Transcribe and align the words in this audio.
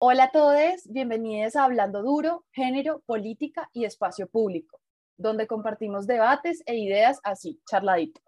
Hola 0.00 0.24
a 0.24 0.30
todos, 0.30 0.82
bienvenidos 0.84 1.56
a 1.56 1.64
Hablando 1.64 2.04
Duro, 2.04 2.44
Género, 2.52 3.02
Política 3.04 3.68
y 3.72 3.84
Espacio 3.84 4.28
Público, 4.28 4.80
donde 5.16 5.48
compartimos 5.48 6.06
debates 6.06 6.62
e 6.66 6.76
ideas 6.76 7.18
así, 7.24 7.60
charladito. 7.68 8.20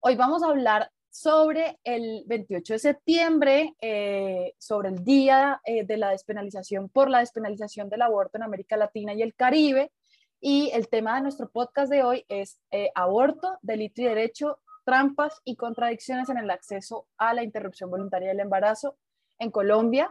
Hoy 0.00 0.14
vamos 0.14 0.42
a 0.42 0.48
hablar 0.48 0.90
sobre 1.08 1.80
el 1.84 2.24
28 2.26 2.74
de 2.74 2.78
septiembre, 2.78 3.74
eh, 3.80 4.52
sobre 4.58 4.90
el 4.90 5.02
Día 5.02 5.58
eh, 5.64 5.86
de 5.86 5.96
la 5.96 6.10
Despenalización 6.10 6.90
por 6.90 7.08
la 7.08 7.20
Despenalización 7.20 7.88
del 7.88 8.02
Aborto 8.02 8.36
en 8.36 8.42
América 8.42 8.76
Latina 8.76 9.14
y 9.14 9.22
el 9.22 9.34
Caribe. 9.34 9.90
Y 10.38 10.70
el 10.74 10.90
tema 10.90 11.14
de 11.14 11.22
nuestro 11.22 11.48
podcast 11.48 11.90
de 11.90 12.02
hoy 12.02 12.26
es 12.28 12.60
eh, 12.70 12.90
aborto, 12.94 13.56
delito 13.62 14.02
y 14.02 14.04
derecho, 14.04 14.58
trampas 14.84 15.40
y 15.44 15.56
contradicciones 15.56 16.28
en 16.28 16.36
el 16.36 16.50
acceso 16.50 17.06
a 17.16 17.32
la 17.32 17.42
interrupción 17.42 17.88
voluntaria 17.88 18.28
del 18.28 18.40
embarazo 18.40 18.98
en 19.38 19.50
Colombia, 19.50 20.10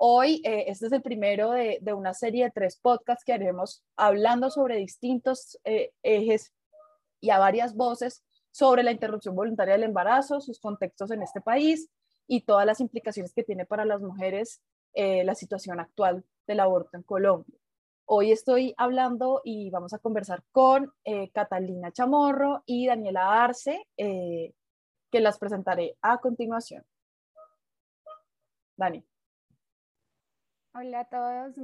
Hoy, 0.00 0.40
eh, 0.44 0.66
este 0.68 0.86
es 0.86 0.92
el 0.92 1.02
primero 1.02 1.50
de, 1.50 1.80
una 1.92 2.14
serie 2.14 2.44
de 2.44 2.50
tres 2.52 2.78
podcasts 2.80 3.24
que 3.24 3.32
haremos 3.32 3.82
hablando 3.96 4.48
sobre 4.48 4.76
distintos 4.76 5.58
eh, 5.64 5.92
ejes 6.04 6.54
y 7.20 7.30
a 7.30 7.40
varias 7.40 7.74
voces 7.74 8.22
sobre 8.52 8.84
la 8.84 8.92
interrupción 8.92 9.34
voluntaria 9.34 9.74
del 9.74 9.82
embarazo, 9.82 10.40
sus 10.40 10.60
contextos 10.60 11.10
en 11.10 11.22
este 11.22 11.40
país 11.40 11.90
y 12.28 12.42
todas 12.42 12.64
las 12.64 12.78
implicaciones 12.78 13.34
que 13.34 13.42
tiene 13.42 13.66
para 13.66 13.84
las 13.84 14.00
mujeres 14.00 14.62
eh, 14.94 15.24
la 15.24 15.34
situación 15.34 15.80
actual 15.80 16.24
del 16.46 16.60
aborto 16.60 16.96
en 16.96 17.02
Colombia. 17.02 17.58
Hoy 18.04 18.30
estoy 18.30 18.74
hablando 18.76 19.40
y 19.42 19.68
vamos 19.70 19.94
a 19.94 19.98
conversar 19.98 20.44
con 20.52 20.92
Catalina 21.34 21.92
Chamorro 21.92 22.62
y 22.64 22.86
Daniela 22.86 23.42
Arce, 23.44 23.86
que 23.96 25.20
las 25.20 25.38
presentaré 25.38 25.98
a 26.00 26.16
continuación. 26.18 26.84
Dani. 28.76 29.07
Hola 30.74 31.00
a 31.00 31.04
todos 31.08 31.54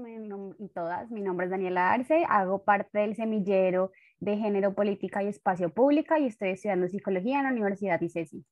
y 0.58 0.68
todas, 0.68 1.10
mi 1.10 1.20
nombre 1.20 1.46
es 1.46 1.50
Daniela 1.50 1.92
Arce, 1.92 2.24
hago 2.28 2.64
parte 2.64 2.98
del 2.98 3.14
semillero 3.14 3.92
de 4.18 4.36
Género, 4.36 4.74
Política 4.74 5.22
y 5.22 5.28
Espacio 5.28 5.72
Pública 5.72 6.18
y 6.18 6.26
estoy 6.26 6.50
estudiando 6.50 6.88
Psicología 6.88 7.38
en 7.38 7.44
la 7.44 7.50
Universidad 7.50 8.00
ICESI. 8.00 8.44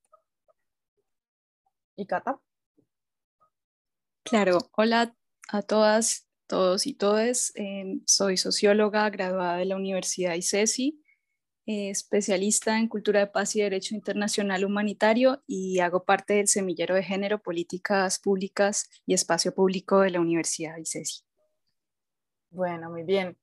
¿Y 1.96 2.06
Cata? 2.06 2.38
Claro, 4.22 4.58
hola 4.76 5.16
a 5.48 5.62
todas, 5.62 6.28
todos 6.46 6.86
y 6.86 6.94
todes. 6.94 7.52
Eh, 7.56 8.00
soy 8.06 8.36
socióloga 8.36 9.08
graduada 9.10 9.56
de 9.56 9.64
la 9.64 9.76
Universidad 9.76 10.34
ICESI 10.34 11.01
eh, 11.66 11.90
especialista 11.90 12.78
en 12.78 12.88
cultura 12.88 13.20
de 13.20 13.26
paz 13.28 13.54
y 13.54 13.62
derecho 13.62 13.94
internacional 13.94 14.64
humanitario 14.64 15.42
y 15.46 15.78
hago 15.78 16.04
parte 16.04 16.34
del 16.34 16.48
semillero 16.48 16.94
de 16.94 17.02
género, 17.02 17.40
políticas 17.40 18.18
públicas 18.18 18.90
y 19.06 19.14
espacio 19.14 19.54
público 19.54 20.00
de 20.00 20.10
la 20.10 20.20
Universidad 20.20 20.76
ICESI. 20.76 21.22
Bueno, 22.50 22.90
muy 22.90 23.04
bien. 23.04 23.38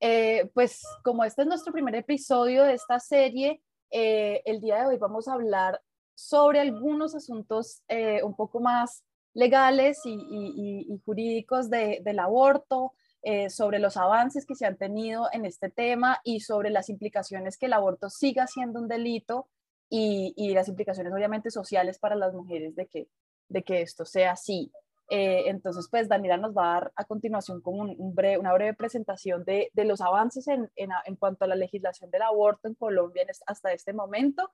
Eh, 0.00 0.50
pues 0.54 0.82
como 1.02 1.24
este 1.24 1.42
es 1.42 1.48
nuestro 1.48 1.72
primer 1.72 1.94
episodio 1.96 2.64
de 2.64 2.74
esta 2.74 3.00
serie, 3.00 3.60
eh, 3.90 4.42
el 4.44 4.60
día 4.60 4.80
de 4.80 4.86
hoy 4.86 4.98
vamos 4.98 5.28
a 5.28 5.34
hablar 5.34 5.80
sobre 6.14 6.60
algunos 6.60 7.14
asuntos 7.14 7.82
un 8.22 8.36
poco 8.36 8.60
más 8.60 9.02
legales 9.34 10.00
y, 10.04 11.00
jurídicos 11.04 11.68
del 11.68 12.18
aborto, 12.18 12.92
eh, 13.26 13.48
sobre 13.48 13.78
los 13.78 13.96
avances 13.96 14.44
que 14.44 14.54
se 14.54 14.66
han 14.66 14.76
tenido 14.76 15.28
en 15.32 15.46
este 15.46 15.70
tema 15.70 16.20
y 16.24 16.40
sobre 16.40 16.68
las 16.68 16.90
implicaciones 16.90 17.56
que 17.56 17.66
el 17.66 17.72
aborto 17.72 18.10
siga 18.10 18.46
siendo 18.46 18.78
un 18.78 18.86
delito 18.86 19.48
y, 19.88 20.52
las 20.52 20.68
implicaciones 20.68 21.10
obviamente 21.10 21.50
sociales 21.50 21.98
para 21.98 22.16
las 22.16 22.34
mujeres 22.34 22.76
de 22.76 22.86
que, 22.86 23.08
de 23.48 23.62
que 23.62 23.80
esto 23.80 24.04
sea 24.04 24.32
así. 24.32 24.70
Eh, 25.08 25.44
entonces, 25.46 25.88
pues 25.90 26.06
Daniela 26.06 26.36
nos 26.36 26.54
va 26.54 26.64
a 26.64 26.74
dar 26.80 26.92
a 26.96 27.04
continuación 27.06 27.62
como 27.62 27.80
un, 27.80 27.96
una 27.98 28.52
breve 28.52 28.74
presentación 28.74 29.42
de, 29.44 29.70
de 29.72 29.84
los 29.86 30.02
avances 30.02 30.46
en, 30.46 30.70
en, 30.76 30.90
en, 31.06 31.16
cuanto 31.16 31.46
a 31.46 31.48
la 31.48 31.56
legislación 31.56 32.10
del 32.10 32.22
aborto 32.22 32.68
en 32.68 32.74
Colombia 32.74 33.24
hasta 33.46 33.72
este 33.72 33.94
momento 33.94 34.50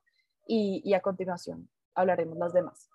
y, 0.47 0.81
y 0.85 0.93
a 0.93 1.01
continuación 1.01 1.67
hablaremos 1.93 2.37
las 2.37 2.53
demás. 2.53 2.89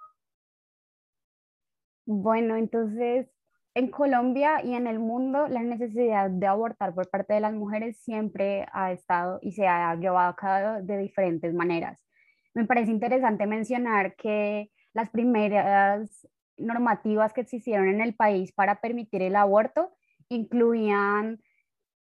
Bueno, 2.07 2.57
entonces 2.57 3.29
en 3.77 3.91
Colombia 3.91 4.65
y 4.65 4.73
en 4.73 4.87
el 4.87 4.99
mundo 4.99 5.49
la 5.49 5.63
necesidad 5.63 6.31
de 6.31 6.47
abortar 6.47 6.95
por 6.95 7.11
parte 7.11 7.35
de 7.35 7.41
las 7.41 7.53
mujeres 7.53 7.99
siempre 7.99 8.67
ha 8.73 8.91
estado 8.91 9.39
y 9.43 9.53
se 9.53 9.69
ha 9.69 9.95
llevado 9.97 10.31
a 10.31 10.35
cabo 10.35 10.83
de 10.83 10.97
diferentes 10.97 11.53
maneras. 11.53 12.03
Me 12.55 12.65
parece 12.65 12.91
interesante 12.91 13.47
mencionar 13.47 14.17
que 14.17 14.71
las 14.95 15.11
primeras 15.11 16.27
normativas 16.57 17.35
que 17.35 17.43
existieron 17.43 17.89
en 17.89 18.01
el 18.01 18.15
país 18.15 18.51
para 18.51 18.81
permitir 18.81 19.21
el 19.21 19.37
aborto 19.37 19.93
incluían 20.31 21.43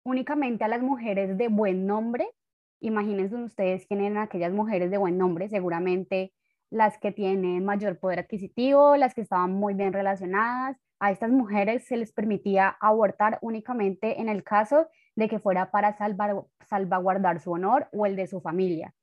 únicamente 0.05 0.63
a 0.63 0.69
las 0.69 0.81
mujeres 0.81 1.37
de 1.37 1.49
buen 1.49 1.85
nombre. 1.85 2.25
Imagínense 2.79 3.35
ustedes 3.35 3.85
quién 3.85 3.99
eran 3.99 4.19
aquellas 4.19 4.53
mujeres 4.53 4.91
de 4.91 4.97
buen 4.97 5.17
nombre, 5.17 5.49
seguramente 5.49 6.31
las 6.69 6.97
que 6.99 7.11
tienen 7.11 7.65
mayor 7.65 7.99
poder 7.99 8.19
adquisitivo, 8.19 8.95
las 8.95 9.13
que 9.13 9.21
estaban 9.21 9.51
muy 9.51 9.73
bien 9.73 9.91
relacionadas, 9.91 10.77
a 11.05 11.11
estas 11.11 11.29
mujeres 11.29 11.85
se 11.85 11.97
les 11.97 12.11
permitía 12.11 12.75
abortar 12.79 13.37
únicamente 13.41 14.19
en 14.19 14.27
el 14.27 14.43
caso 14.43 14.87
de 15.15 15.29
que 15.29 15.39
fuera 15.39 15.69
para 15.69 15.95
salvaguardar 16.67 17.39
su 17.39 17.51
honor 17.51 17.87
o 17.93 18.07
el 18.07 18.15
de 18.15 18.25
su 18.25 18.41
familia. 18.41 18.93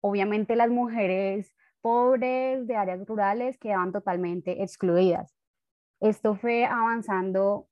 Obviamente 0.00 0.56
las 0.56 0.70
mujeres 0.70 1.54
pobres 1.80 2.66
de 2.66 2.74
áreas 2.74 3.06
rurales 3.06 3.58
quedaban 3.58 3.92
totalmente 3.92 4.62
excluidas. 4.62 5.32
Esto 6.00 6.34
fue 6.34 6.64
avanzando 6.64 7.68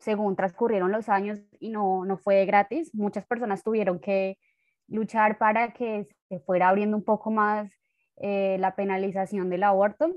según 0.00 0.34
transcurrieron 0.34 0.90
los 0.90 1.08
años 1.08 1.38
y 1.60 1.70
no, 1.70 2.04
no 2.04 2.18
fue 2.18 2.44
gratis. 2.44 2.92
Muchas 2.92 3.24
personas 3.24 3.62
tuvieron 3.62 4.00
que 4.00 4.36
luchar 4.88 5.38
para 5.38 5.72
que 5.72 6.08
se 6.28 6.40
fuera 6.40 6.68
abriendo 6.68 6.96
un 6.96 7.04
poco 7.04 7.30
más 7.30 7.70
eh, 8.16 8.56
la 8.58 8.74
penalización 8.74 9.48
del 9.48 9.62
aborto, 9.62 10.12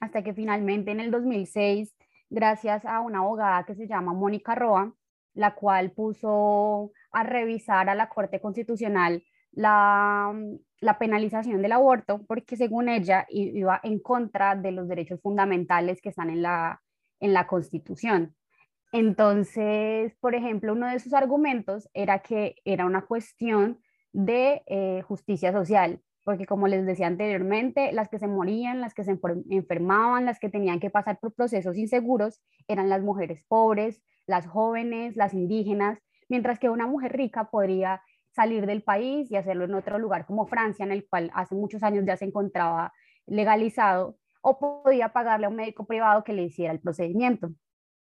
hasta 0.00 0.22
que 0.22 0.32
finalmente 0.32 0.90
en 0.90 1.00
el 1.00 1.10
2006 1.10 1.94
gracias 2.34 2.84
a 2.84 3.00
una 3.00 3.18
abogada 3.20 3.64
que 3.64 3.74
se 3.74 3.86
llama 3.86 4.12
Mónica 4.12 4.54
Roa, 4.54 4.92
la 5.34 5.54
cual 5.54 5.92
puso 5.92 6.92
a 7.12 7.22
revisar 7.22 7.88
a 7.88 7.94
la 7.94 8.08
Corte 8.08 8.40
Constitucional 8.40 9.22
la, 9.52 10.32
penalización 10.98 11.62
del 11.62 11.72
aborto, 11.72 12.24
porque 12.26 12.56
según 12.56 12.88
ella 12.88 13.24
iba 13.30 13.80
en 13.82 14.00
contra 14.00 14.54
de 14.56 14.72
los 14.72 14.88
derechos 14.88 15.20
fundamentales 15.22 16.02
que 16.02 16.10
están 16.10 16.28
en 16.28 16.42
la, 16.42 16.82
en 17.20 17.32
la 17.32 17.46
Constitución. 17.46 18.34
Entonces, 18.92 20.14
por 20.20 20.34
ejemplo, 20.34 20.72
uno 20.72 20.88
de 20.88 20.98
sus 20.98 21.14
argumentos 21.14 21.88
era 21.94 22.18
que 22.18 22.56
era 22.64 22.84
una 22.84 23.02
cuestión 23.02 23.80
de 24.12 24.62
eh, 24.66 25.02
justicia 25.02 25.52
social, 25.52 26.00
porque 26.24 26.46
como 26.46 26.66
les 26.66 26.86
decía 26.86 27.06
anteriormente, 27.06 27.92
las 27.92 28.08
que 28.08 28.18
se 28.18 28.26
morían, 28.26 28.80
las 28.80 28.94
que 28.94 29.04
se 29.04 29.18
enfermaban, 29.50 30.24
las 30.24 30.40
que 30.40 30.48
tenían 30.48 30.80
que 30.80 30.90
pasar 30.90 31.18
por 31.20 31.34
procesos 31.34 31.76
inseguros 31.76 32.40
eran 32.66 32.88
las 32.88 33.02
mujeres 33.02 33.44
pobres, 33.46 34.02
las 34.26 34.46
jóvenes, 34.46 35.16
las 35.16 35.34
indígenas, 35.34 36.00
mientras 36.28 36.58
que 36.58 36.70
una 36.70 36.86
mujer 36.86 37.12
rica 37.12 37.50
podría 37.50 38.02
salir 38.32 38.66
del 38.66 38.82
país 38.82 39.30
y 39.30 39.36
hacerlo 39.36 39.66
en 39.66 39.74
otro 39.74 39.98
lugar 39.98 40.26
como 40.26 40.46
Francia, 40.46 40.84
en 40.84 40.92
el 40.92 41.06
cual 41.06 41.30
hace 41.34 41.54
muchos 41.54 41.82
años 41.82 42.04
ya 42.06 42.16
se 42.16 42.24
encontraba 42.24 42.92
legalizado, 43.26 44.16
o 44.40 44.58
podía 44.58 45.10
pagarle 45.10 45.46
a 45.46 45.48
un 45.48 45.56
médico 45.56 45.86
privado 45.86 46.22
que 46.22 46.34
le 46.34 46.42
hiciera 46.42 46.72
el 46.72 46.80
procedimiento. 46.80 47.50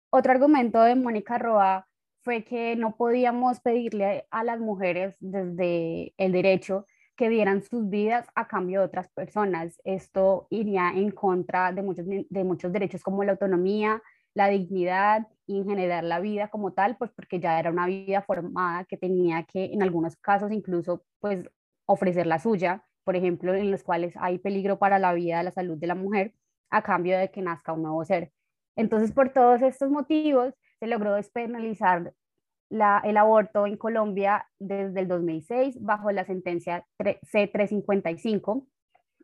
Otro 0.09 0.31
argumento 0.31 0.81
de 0.81 0.95
Mónica 0.95 1.37
Roa 1.37 1.87
fue 2.23 2.43
que 2.43 2.75
no 2.75 2.95
podíamos 2.95 3.59
pedirle 3.59 4.25
a 4.31 4.43
las 4.43 4.59
mujeres 4.59 5.15
desde 5.19 6.13
el 6.17 6.31
derecho 6.31 6.85
que 7.21 7.29
dieran 7.29 7.61
sus 7.61 7.87
vidas 7.87 8.27
a 8.33 8.47
cambio 8.47 8.79
de 8.79 8.87
otras 8.87 9.07
personas. 9.09 9.79
Esto 9.83 10.47
iría 10.49 10.89
en 10.89 11.11
contra 11.11 11.71
de 11.71 11.83
muchos, 11.83 12.07
de 12.07 12.43
muchos 12.43 12.71
derechos 12.73 13.03
como 13.03 13.23
la 13.23 13.33
autonomía, 13.33 14.01
la 14.33 14.47
dignidad 14.47 15.27
y 15.45 15.59
en 15.59 15.65
general 15.67 16.09
la 16.09 16.19
vida 16.19 16.47
como 16.47 16.73
tal, 16.73 16.97
pues 16.97 17.11
porque 17.11 17.39
ya 17.39 17.59
era 17.59 17.69
una 17.69 17.85
vida 17.85 18.23
formada 18.23 18.85
que 18.85 18.97
tenía 18.97 19.43
que 19.43 19.65
en 19.65 19.83
algunos 19.83 20.15
casos 20.15 20.51
incluso 20.51 21.03
pues 21.19 21.47
ofrecer 21.85 22.25
la 22.25 22.39
suya, 22.39 22.87
por 23.03 23.15
ejemplo, 23.15 23.53
en 23.53 23.69
los 23.69 23.83
cuales 23.83 24.15
hay 24.19 24.39
peligro 24.39 24.79
para 24.79 24.97
la 24.97 25.13
vida, 25.13 25.43
la 25.43 25.51
salud 25.51 25.77
de 25.77 25.85
la 25.85 25.93
mujer 25.93 26.33
a 26.71 26.81
cambio 26.81 27.19
de 27.19 27.29
que 27.29 27.43
nazca 27.43 27.71
un 27.71 27.83
nuevo 27.83 28.03
ser. 28.03 28.31
Entonces, 28.75 29.11
por 29.11 29.29
todos 29.31 29.61
estos 29.61 29.91
motivos, 29.91 30.55
se 30.79 30.87
logró 30.87 31.13
despenalizar 31.13 32.15
el 32.71 33.17
aborto 33.17 33.67
en 33.67 33.77
Colombia 33.77 34.47
desde 34.59 35.01
el 35.01 35.07
2006 35.07 35.81
bajo 35.81 36.11
la 36.11 36.25
sentencia 36.25 36.85
C355, 36.99 38.65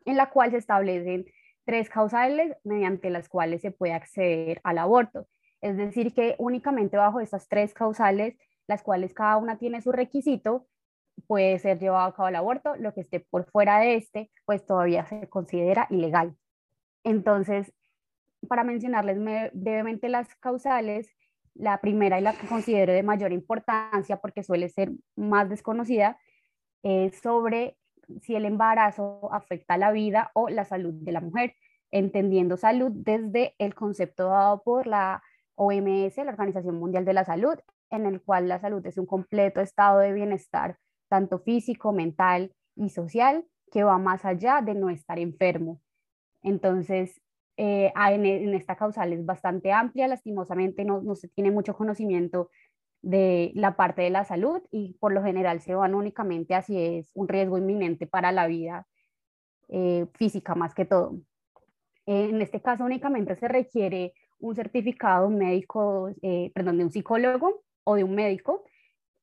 en 0.06 0.18
la 0.18 0.30
cual 0.30 0.52
se 0.52 0.58
establecen 0.58 1.26
tres 1.66 1.90
causales 1.90 2.56
mediante 2.64 3.10
las 3.10 3.30
cuales 3.30 3.62
se 3.62 3.72
puede 3.72 3.94
acceder 3.94 4.60
al 4.64 4.78
aborto. 4.78 5.28
Es 5.62 5.76
decir, 5.78 6.14
que 6.14 6.36
únicamente 6.38 6.98
bajo 6.98 7.20
estas 7.20 7.48
tres 7.48 7.74
causales, 7.74 8.38
las 8.68 8.84
cuales 8.84 9.14
cada 9.14 9.38
una 9.38 9.58
tiene 9.58 9.82
su 9.82 9.92
requisito, 9.92 10.68
puede 11.26 11.58
ser 11.60 11.80
llevado 11.80 12.08
a 12.08 12.16
cabo 12.16 12.28
el 12.28 12.36
aborto. 12.36 12.76
Lo 12.76 12.94
que 12.94 13.02
esté 13.02 13.20
por 13.20 13.50
fuera 13.50 13.80
de 13.80 13.96
este, 13.96 14.32
pues 14.46 14.66
todavía 14.66 15.06
se 15.06 15.28
considera 15.30 15.88
ilegal. 15.90 16.36
Entonces, 17.04 17.74
para 18.48 18.64
mencionarles 18.64 19.18
brevemente 19.54 20.10
las 20.10 20.34
causales, 20.36 21.10
la 21.58 21.80
primera 21.82 22.20
y 22.20 22.22
la 22.22 22.34
que 22.34 22.48
considero 22.48 22.94
de 22.94 23.04
mayor 23.04 23.32
importancia 23.32 24.18
porque 24.18 24.44
suele 24.44 24.70
ser 24.70 24.92
más 25.16 25.50
desconocida 25.50 26.18
es 26.84 27.20
sobre 27.20 27.78
si 28.22 28.36
el 28.36 28.46
embarazo 28.46 29.30
afecta 29.34 29.78
la 29.78 29.92
vida 29.92 30.32
o 30.34 30.50
la 30.50 30.66
salud 30.66 30.94
de 30.94 31.12
la 31.12 31.22
mujer, 31.22 31.56
entendiendo 31.92 32.58
salud 32.58 32.92
desde 32.94 33.56
el 33.58 33.76
concepto 33.76 34.30
dado 34.30 34.64
por 34.64 34.88
la 34.88 35.22
OMS, 35.56 36.18
la 36.18 36.32
Organización 36.32 36.76
Mundial 36.76 37.04
de 37.06 37.14
la 37.14 37.26
Salud, 37.26 37.58
en 37.90 38.06
el 38.06 38.22
cual 38.22 38.48
la 38.48 38.60
salud 38.60 38.86
es 38.86 38.98
un 38.98 39.06
completo 39.06 39.62
estado 39.62 40.00
de 40.00 40.14
bienestar, 40.14 40.78
tanto 41.10 41.40
físico, 41.40 41.92
mental 41.92 42.54
y 42.76 42.90
social, 42.90 43.46
que 43.72 43.84
va 43.84 43.98
más 43.98 44.24
allá 44.24 44.62
de 44.62 44.76
no 44.76 44.90
estar 44.90 45.20
enfermo. 45.20 45.82
Entonces, 46.44 47.20
eh, 47.58 47.92
en, 47.96 48.54
esta 48.54 48.76
causal 48.76 49.14
es 49.14 49.26
bastante 49.26 49.72
amplia, 49.72 50.08
lastimosamente 50.08 50.86
no, 50.86 51.02
no 51.02 51.16
se 51.16 51.28
tiene 51.28 51.52
mucho 51.52 51.76
conocimiento 51.76 52.50
de 53.02 53.52
la 53.56 53.76
parte 53.76 54.04
de 54.04 54.10
la 54.10 54.26
salud 54.26 54.62
y 54.72 54.94
por 55.00 55.12
lo 55.12 55.24
general 55.24 55.62
se 55.62 55.76
van 55.76 55.96
únicamente 55.96 56.56
a 56.56 56.62
si 56.62 56.78
es 56.80 57.12
un 57.14 57.28
riesgo 57.28 57.58
inminente 57.58 58.08
para 58.08 58.32
la 58.32 58.48
vida 58.48 58.88
eh, 59.70 60.08
física 60.14 60.56
más 60.56 60.74
que 60.74 60.86
todo. 60.86 61.20
en 62.06 62.42
este 62.42 62.62
caso 62.62 62.86
únicamente 62.86 63.36
se 63.36 63.48
requiere 63.48 64.14
un 64.40 64.56
certificado 64.56 65.30
médico, 65.30 66.10
eh, 66.22 66.52
perdón, 66.54 66.78
de 66.78 66.84
un 66.86 66.92
psicólogo 66.92 67.64
o 67.84 67.96
de 67.96 68.04
un 68.04 68.16
médico. 68.16 68.64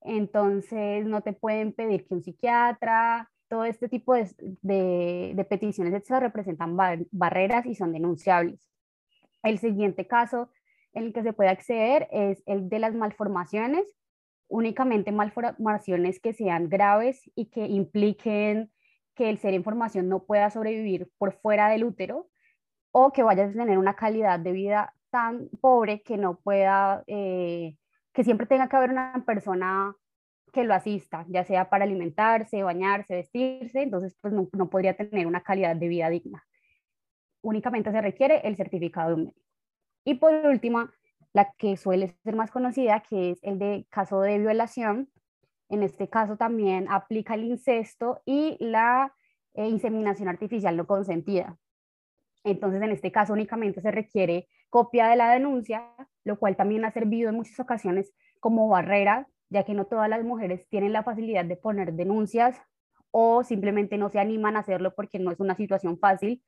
Entonces 0.00 1.06
no 1.06 1.22
te 1.22 1.32
pueden 1.32 1.72
pedir 1.72 2.06
que 2.06 2.14
un 2.14 2.22
psiquiatra, 2.22 3.30
todo 3.54 3.66
este 3.66 3.88
tipo 3.88 4.14
de, 4.14 4.26
de, 4.62 5.46
peticiones 5.48 6.04
se 6.04 6.18
representan 6.18 6.76
barreras 7.12 7.64
y 7.66 7.76
son 7.76 7.92
denunciables. 7.92 8.68
El 9.44 9.60
siguiente 9.60 10.08
caso 10.08 10.50
en 10.92 11.04
el 11.04 11.12
que 11.12 11.22
se 11.22 11.32
puede 11.32 11.50
acceder 11.50 12.08
es 12.10 12.42
el 12.46 12.68
de 12.68 12.80
las 12.80 12.96
malformaciones, 12.96 13.86
únicamente 14.48 15.12
malformaciones 15.12 16.18
que 16.18 16.32
sean 16.32 16.68
graves 16.68 17.30
y 17.36 17.46
que 17.46 17.66
impliquen 17.66 18.72
que 19.14 19.30
el 19.30 19.38
ser 19.38 19.54
en 19.54 19.62
formación 19.62 20.08
no 20.08 20.24
pueda 20.24 20.50
sobrevivir 20.50 21.08
por 21.16 21.34
fuera 21.34 21.68
del 21.68 21.84
útero 21.84 22.26
o 22.90 23.12
que 23.12 23.22
vaya 23.22 23.44
a 23.44 23.52
tener 23.52 23.78
una 23.78 23.94
calidad 23.94 24.40
de 24.40 24.50
vida 24.50 24.94
tan 25.10 25.48
pobre 25.60 26.02
que 26.02 26.16
no 26.16 26.40
pueda, 26.40 27.04
eh, 27.06 27.76
que 28.12 28.24
siempre 28.24 28.48
tenga 28.48 28.68
que 28.68 28.74
haber 28.74 28.90
una 28.90 29.22
persona 29.24 29.94
que 30.54 30.64
lo 30.64 30.72
asista, 30.72 31.26
ya 31.28 31.44
sea 31.44 31.68
para 31.68 31.84
alimentarse, 31.84 32.62
bañarse, 32.62 33.16
vestirse, 33.16 33.82
entonces 33.82 34.16
pues 34.20 34.32
no, 34.32 34.48
no 34.52 34.70
podría 34.70 34.96
tener 34.96 35.26
una 35.26 35.42
calidad 35.42 35.76
de 35.76 35.88
vida 35.88 36.08
digna. 36.08 36.46
Únicamente 37.42 37.90
se 37.92 38.00
requiere 38.00 38.40
el 38.44 38.56
certificado 38.56 39.08
de 39.08 39.14
un 39.16 39.20
médico. 39.24 39.42
Y 40.04 40.14
por 40.14 40.32
último, 40.32 40.88
la 41.34 41.52
que 41.58 41.76
suele 41.76 42.16
ser 42.24 42.36
más 42.36 42.50
conocida, 42.50 43.00
que 43.00 43.32
es 43.32 43.38
el 43.42 43.58
de 43.58 43.86
caso 43.90 44.20
de 44.20 44.38
violación. 44.38 45.10
En 45.68 45.82
este 45.82 46.08
caso 46.08 46.36
también 46.36 46.86
aplica 46.88 47.34
el 47.34 47.44
incesto 47.44 48.22
y 48.24 48.56
la 48.60 49.12
eh, 49.54 49.68
inseminación 49.68 50.28
artificial 50.28 50.76
no 50.76 50.86
consentida. 50.86 51.58
Entonces, 52.44 52.80
en 52.82 52.90
este 52.92 53.10
caso 53.10 53.32
únicamente 53.32 53.80
se 53.80 53.90
requiere 53.90 54.48
copia 54.70 55.08
de 55.08 55.16
la 55.16 55.30
denuncia, 55.30 55.90
lo 56.24 56.38
cual 56.38 56.56
también 56.56 56.84
ha 56.84 56.92
servido 56.92 57.30
en 57.30 57.36
muchas 57.36 57.58
ocasiones 57.58 58.12
como 58.40 58.68
barrera, 58.68 59.26
ya 59.54 59.62
que 59.62 59.72
no 59.72 59.86
todas 59.86 60.08
las 60.08 60.24
mujeres 60.24 60.66
tienen 60.68 60.92
la 60.92 61.04
facilidad 61.04 61.44
de 61.44 61.56
poner 61.56 61.92
denuncias 61.92 62.60
o 63.12 63.44
simplemente 63.44 63.96
no 63.96 64.10
se 64.10 64.18
animan 64.18 64.56
a 64.56 64.60
hacerlo 64.60 64.96
porque 64.96 65.20
no 65.20 65.30
es 65.30 65.38
una 65.38 65.54
situación 65.54 65.96
fácil, 65.96 66.42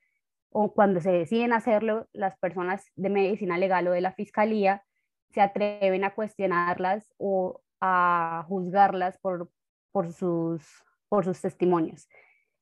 o 0.51 0.75
cuando 0.75 1.01
se 1.01 1.13
deciden 1.13 1.53
hacerlo, 1.53 2.09
las 2.13 2.37
personas 2.39 2.91
de 2.97 3.09
medicina 3.09 3.59
legal 3.59 3.87
o 3.87 3.93
de 3.93 4.01
la 4.01 4.13
fiscalía 4.13 4.83
se 5.31 5.41
atreven 5.41 6.03
a 6.03 6.15
cuestionarlas 6.17 7.15
o 7.17 7.63
a 7.81 8.45
juzgarlas 8.49 9.19
por, 9.19 9.51
por, 9.93 10.13
sus, 10.13 10.67
por 11.09 11.25
sus 11.25 11.41
testimonios 11.41 12.09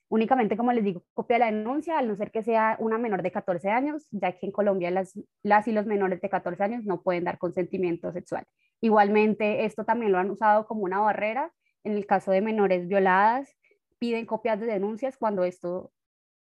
únicamente, 0.09 0.57
como 0.57 0.73
les 0.73 0.85
digo, 0.85 1.03
copia 1.15 1.39
la 1.39 1.47
denuncia, 1.47 1.99
al 1.99 2.09
no 2.09 2.17
ser 2.17 2.31
que 2.31 2.43
sea 2.43 2.77
una 2.79 2.99
menor 2.99 3.23
de 3.23 3.33
14 3.33 3.71
años, 3.71 4.07
ya 4.11 4.33
que 4.33 4.47
en 4.47 4.53
Colombia 4.53 4.91
las, 4.91 5.19
las 5.43 5.67
y 5.69 5.73
los 5.73 5.87
menores 5.87 6.21
de 6.21 6.29
14 6.29 6.63
años 6.63 6.85
no 6.85 7.03
pueden 7.03 7.25
dar 7.25 7.39
consentimiento 7.39 8.13
sexual. 8.13 8.45
Igualmente, 8.81 9.65
esto 9.65 9.85
también 9.85 10.13
lo 10.13 10.19
han 10.19 10.31
usado 10.31 10.67
como 10.67 10.83
una 10.83 11.01
barrera. 11.01 11.53
En 11.85 11.93
el 11.93 12.07
caso 12.07 12.31
de 12.31 12.41
menores 12.41 12.89
violadas, 12.89 13.55
piden 13.99 14.27
copias 14.27 14.61
de 14.61 14.67
denuncias 14.67 15.17
cuando 15.17 15.45
esto 15.45 15.93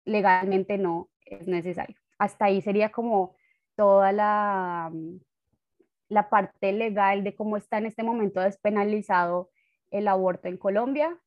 legalmente 0.05 0.77
no 0.77 1.09
es 1.25 1.47
necesario. 1.47 1.97
Hasta 2.17 2.45
ahí 2.45 2.61
sería 2.61 2.91
como 2.91 3.35
toda 3.75 4.11
la, 4.11 4.91
la 6.09 6.29
parte 6.29 6.73
legal 6.73 7.23
de 7.23 7.35
cómo 7.35 7.57
está 7.57 7.77
en 7.77 7.85
este 7.85 8.03
momento 8.03 8.41
despenalizado 8.41 9.49
el 9.91 10.07
aborto 10.07 10.47
en 10.47 10.57
Colombia 10.57 11.19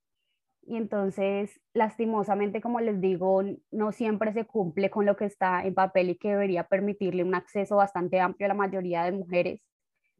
y 0.66 0.76
entonces 0.76 1.60
lastimosamente, 1.74 2.60
como 2.60 2.80
les 2.80 3.00
digo, 3.00 3.42
no 3.70 3.92
siempre 3.92 4.32
se 4.32 4.46
cumple 4.46 4.90
con 4.90 5.06
lo 5.06 5.16
que 5.16 5.26
está 5.26 5.64
en 5.64 5.74
papel 5.74 6.10
y 6.10 6.16
que 6.16 6.30
debería 6.30 6.64
permitirle 6.64 7.22
un 7.22 7.34
acceso 7.34 7.76
bastante 7.76 8.20
amplio 8.20 8.46
a 8.46 8.48
la 8.48 8.54
mayoría 8.54 9.04
de 9.04 9.12
mujeres, 9.12 9.60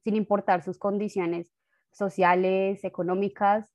sin 0.02 0.17
importar 0.17 0.62
sus 0.62 0.79
condiciones 0.79 1.52
sociales, 1.93 2.85
económicas. 2.85 3.70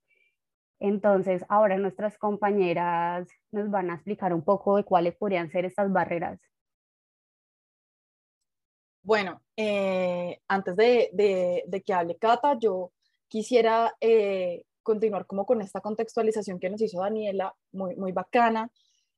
Entonces, 0.79 1.43
ahora 1.49 1.77
nuestras 1.77 2.17
compañeras 2.17 3.27
nos 3.51 3.69
van 3.69 3.89
a 3.89 3.95
explicar 3.95 4.33
un 4.33 4.43
poco 4.43 4.77
de 4.77 4.83
cuáles 4.83 5.15
podrían 5.15 5.49
ser 5.49 5.65
estas 5.65 5.91
barreras. 5.91 6.39
Bueno, 9.01 9.41
eh, 9.57 10.39
antes 10.47 10.75
de, 10.75 11.09
de, 11.13 11.81
que 11.81 11.93
hable 11.93 12.17
Cata, 12.17 12.57
yo 12.59 12.91
quisiera 13.27 13.95
eh, 14.01 14.65
continuar 14.89 15.27
como 15.27 15.45
con 15.45 15.61
esta 15.61 15.81
contextualización 15.81 16.59
que 16.59 16.69
nos 16.69 16.81
hizo 16.81 17.01
Daniela, 17.01 17.55
muy, 17.71 17.95
muy 17.95 18.11
bacana, 18.11 18.71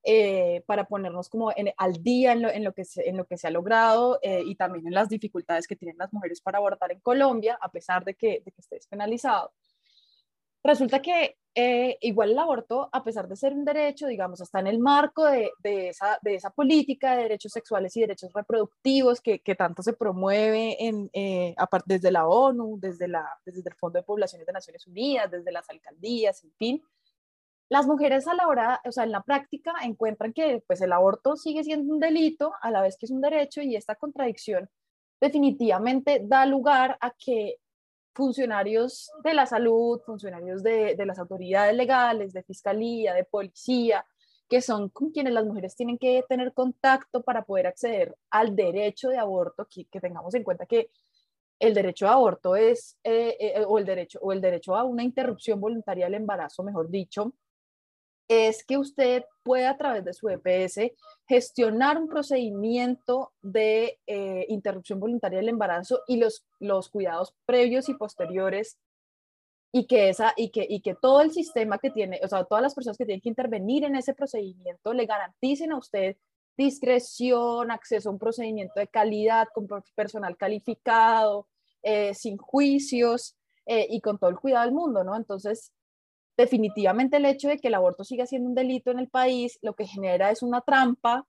eh, 0.03 0.63
para 0.65 0.85
ponernos 0.85 1.29
como 1.29 1.53
en, 1.55 1.71
al 1.77 2.03
día 2.03 2.33
en 2.33 2.41
lo, 2.41 2.49
en 2.49 2.63
lo, 2.63 2.73
que 2.73 2.83
se, 2.83 3.07
en 3.07 3.15
lo 3.15 3.25
que 3.25 3.37
se 3.37 3.47
ha 3.47 3.51
logrado 3.51 4.19
eh, 4.21 4.41
y 4.45 4.55
también 4.55 4.85
en 4.87 4.93
las 4.93 5.07
dificultades 5.07 5.67
que 5.67 5.77
tienen 5.77 5.97
las 5.97 6.11
mujeres 6.11 6.41
para 6.41 6.57
abortar 6.57 6.91
en 6.91 6.99
Colombia, 6.99 7.57
a 7.61 7.71
pesar 7.71 8.03
de 8.03 8.15
que, 8.15 8.41
de 8.43 8.51
que 8.51 8.61
esté 8.61 8.75
despenalizado. 8.75 9.53
Resulta 10.63 11.01
que 11.01 11.37
eh, 11.53 11.97
igual 11.99 12.31
el 12.31 12.39
aborto, 12.39 12.89
a 12.93 13.03
pesar 13.03 13.27
de 13.27 13.35
ser 13.35 13.51
un 13.53 13.65
derecho, 13.65 14.07
digamos, 14.07 14.39
está 14.39 14.59
en 14.61 14.67
el 14.67 14.79
marco 14.79 15.25
de, 15.25 15.51
de, 15.59 15.89
esa, 15.89 16.17
de 16.21 16.35
esa, 16.35 16.49
política 16.49 17.15
de 17.15 17.23
derechos 17.23 17.51
sexuales 17.51 17.95
y 17.97 18.01
derechos 18.01 18.31
reproductivos 18.33 19.19
que, 19.19 19.39
que 19.39 19.55
tanto 19.55 19.83
se 19.83 19.91
promueve 19.91 20.77
en, 20.79 21.09
eh, 21.11 21.53
desde 21.85 22.11
la 22.11 22.25
ONU, 22.25 22.79
desde, 22.79 23.09
la, 23.09 23.27
desde 23.45 23.69
el 23.69 23.75
Fondo 23.75 23.99
de 23.99 24.03
Poblaciones 24.03 24.47
de 24.47 24.53
Naciones 24.53 24.87
Unidas, 24.87 25.29
desde 25.29 25.51
las 25.51 25.69
alcaldías, 25.69 26.41
en 26.45 26.53
fin. 26.53 26.83
Las 27.67 27.85
mujeres 27.85 28.27
a 28.27 28.33
la 28.33 28.47
hora, 28.47 28.81
o 28.85 28.91
sea, 28.91 29.03
en 29.03 29.11
la 29.11 29.23
práctica 29.23 29.73
encuentran 29.83 30.31
que 30.33 30.63
pues, 30.65 30.79
el 30.81 30.93
aborto 30.93 31.35
sigue 31.35 31.63
siendo 31.65 31.93
un 31.93 31.99
delito 31.99 32.53
a 32.61 32.71
la 32.71 32.81
vez 32.81 32.97
que 32.97 33.05
es 33.05 33.11
un 33.11 33.21
derecho 33.21 33.61
y 33.61 33.75
esta 33.75 33.95
contradicción 33.95 34.69
definitivamente 35.21 36.21
da 36.23 36.45
lugar 36.45 36.97
a 36.99 37.11
que 37.11 37.57
funcionarios 38.13 39.11
de 39.23 39.33
la 39.33 39.45
salud, 39.45 40.01
funcionarios 40.05 40.63
de, 40.63 40.95
las 41.05 41.19
autoridades 41.19 41.75
legales, 41.75 42.33
de 42.33 42.43
fiscalía, 42.43 43.13
de 43.13 43.23
policía, 43.23 44.05
que 44.49 44.61
son 44.61 44.89
con 44.89 45.11
quienes 45.11 45.33
las 45.33 45.45
mujeres 45.45 45.75
tienen 45.75 45.97
que 45.97 46.23
tener 46.27 46.53
contacto 46.53 47.23
para 47.23 47.43
poder 47.43 47.67
acceder 47.67 48.15
al 48.29 48.55
derecho 48.55 49.09
de 49.09 49.17
aborto, 49.17 49.67
que, 49.69 49.85
tengamos 49.99 50.33
en 50.35 50.43
cuenta 50.43 50.65
que 50.65 50.91
el 51.59 51.73
derecho 51.73 52.07
a 52.07 52.13
aborto 52.13 52.55
es, 52.55 52.97
eh, 53.03 53.37
eh, 53.39 53.63
o, 53.65 53.77
el 53.77 53.85
derecho, 53.85 54.19
o 54.21 54.33
el 54.33 54.41
derecho 54.41 54.75
a 54.75 54.83
una 54.83 55.03
interrupción 55.03 55.61
voluntaria 55.61 56.05
del 56.05 56.15
embarazo, 56.15 56.63
mejor 56.63 56.89
dicho, 56.89 57.33
es 58.31 58.63
que 58.63 58.77
usted 58.77 59.25
puede 59.43 59.67
a 59.67 59.75
través 59.75 60.05
de 60.05 60.13
su 60.13 60.29
EPS 60.29 60.93
gestionar 61.27 61.97
un 61.97 62.07
procedimiento 62.07 63.33
de 63.41 63.99
eh, 64.07 64.45
interrupción 64.47 65.01
voluntaria 65.01 65.39
del 65.39 65.49
embarazo 65.49 65.99
y 66.07 66.15
los, 66.15 66.45
los 66.59 66.87
cuidados 66.87 67.35
previos 67.45 67.89
y 67.89 67.93
posteriores 67.93 68.77
y 69.73 69.85
que, 69.85 70.07
esa, 70.07 70.33
y, 70.37 70.49
que, 70.49 70.65
y 70.69 70.79
que 70.79 70.95
todo 70.95 71.19
el 71.19 71.31
sistema 71.31 71.77
que 71.77 71.89
tiene, 71.89 72.21
o 72.23 72.27
sea, 72.29 72.45
todas 72.45 72.61
las 72.61 72.73
personas 72.73 72.97
que 72.97 73.05
tienen 73.05 73.19
que 73.19 73.27
intervenir 73.27 73.83
en 73.83 73.97
ese 73.97 74.13
procedimiento 74.13 74.93
le 74.93 75.05
garanticen 75.05 75.73
a 75.73 75.77
usted 75.77 76.15
discreción, 76.55 77.69
acceso 77.69 78.07
a 78.07 78.13
un 78.13 78.19
procedimiento 78.19 78.79
de 78.79 78.87
calidad, 78.87 79.49
con 79.53 79.67
personal 79.93 80.37
calificado, 80.37 81.47
eh, 81.83 82.13
sin 82.13 82.37
juicios 82.37 83.35
eh, 83.65 83.87
y 83.89 83.99
con 83.99 84.17
todo 84.17 84.29
el 84.29 84.39
cuidado 84.39 84.65
del 84.65 84.73
mundo, 84.73 85.03
¿no? 85.03 85.17
Entonces, 85.17 85.73
definitivamente 86.37 87.17
el 87.17 87.25
hecho 87.25 87.49
de 87.49 87.57
que 87.59 87.67
el 87.67 87.75
aborto 87.75 88.03
siga 88.03 88.25
siendo 88.25 88.49
un 88.49 88.55
delito 88.55 88.91
en 88.91 88.99
el 88.99 89.09
país 89.09 89.59
lo 89.61 89.75
que 89.75 89.85
genera 89.85 90.31
es 90.31 90.41
una 90.43 90.61
trampa. 90.61 91.25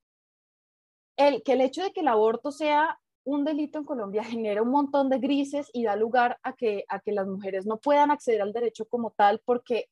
El, 1.16 1.42
que 1.42 1.52
el 1.52 1.60
hecho 1.60 1.82
de 1.82 1.92
que 1.92 2.00
el 2.00 2.08
aborto 2.08 2.50
sea 2.50 2.98
un 3.24 3.44
delito 3.44 3.78
en 3.78 3.84
Colombia 3.84 4.24
genera 4.24 4.62
un 4.62 4.70
montón 4.70 5.08
de 5.10 5.18
grises 5.18 5.70
y 5.72 5.84
da 5.84 5.96
lugar 5.96 6.38
a 6.42 6.54
que, 6.54 6.84
a 6.88 7.00
que 7.00 7.12
las 7.12 7.26
mujeres 7.26 7.66
no 7.66 7.78
puedan 7.78 8.10
acceder 8.10 8.42
al 8.42 8.52
derecho 8.52 8.86
como 8.86 9.10
tal 9.10 9.40
porque 9.44 9.88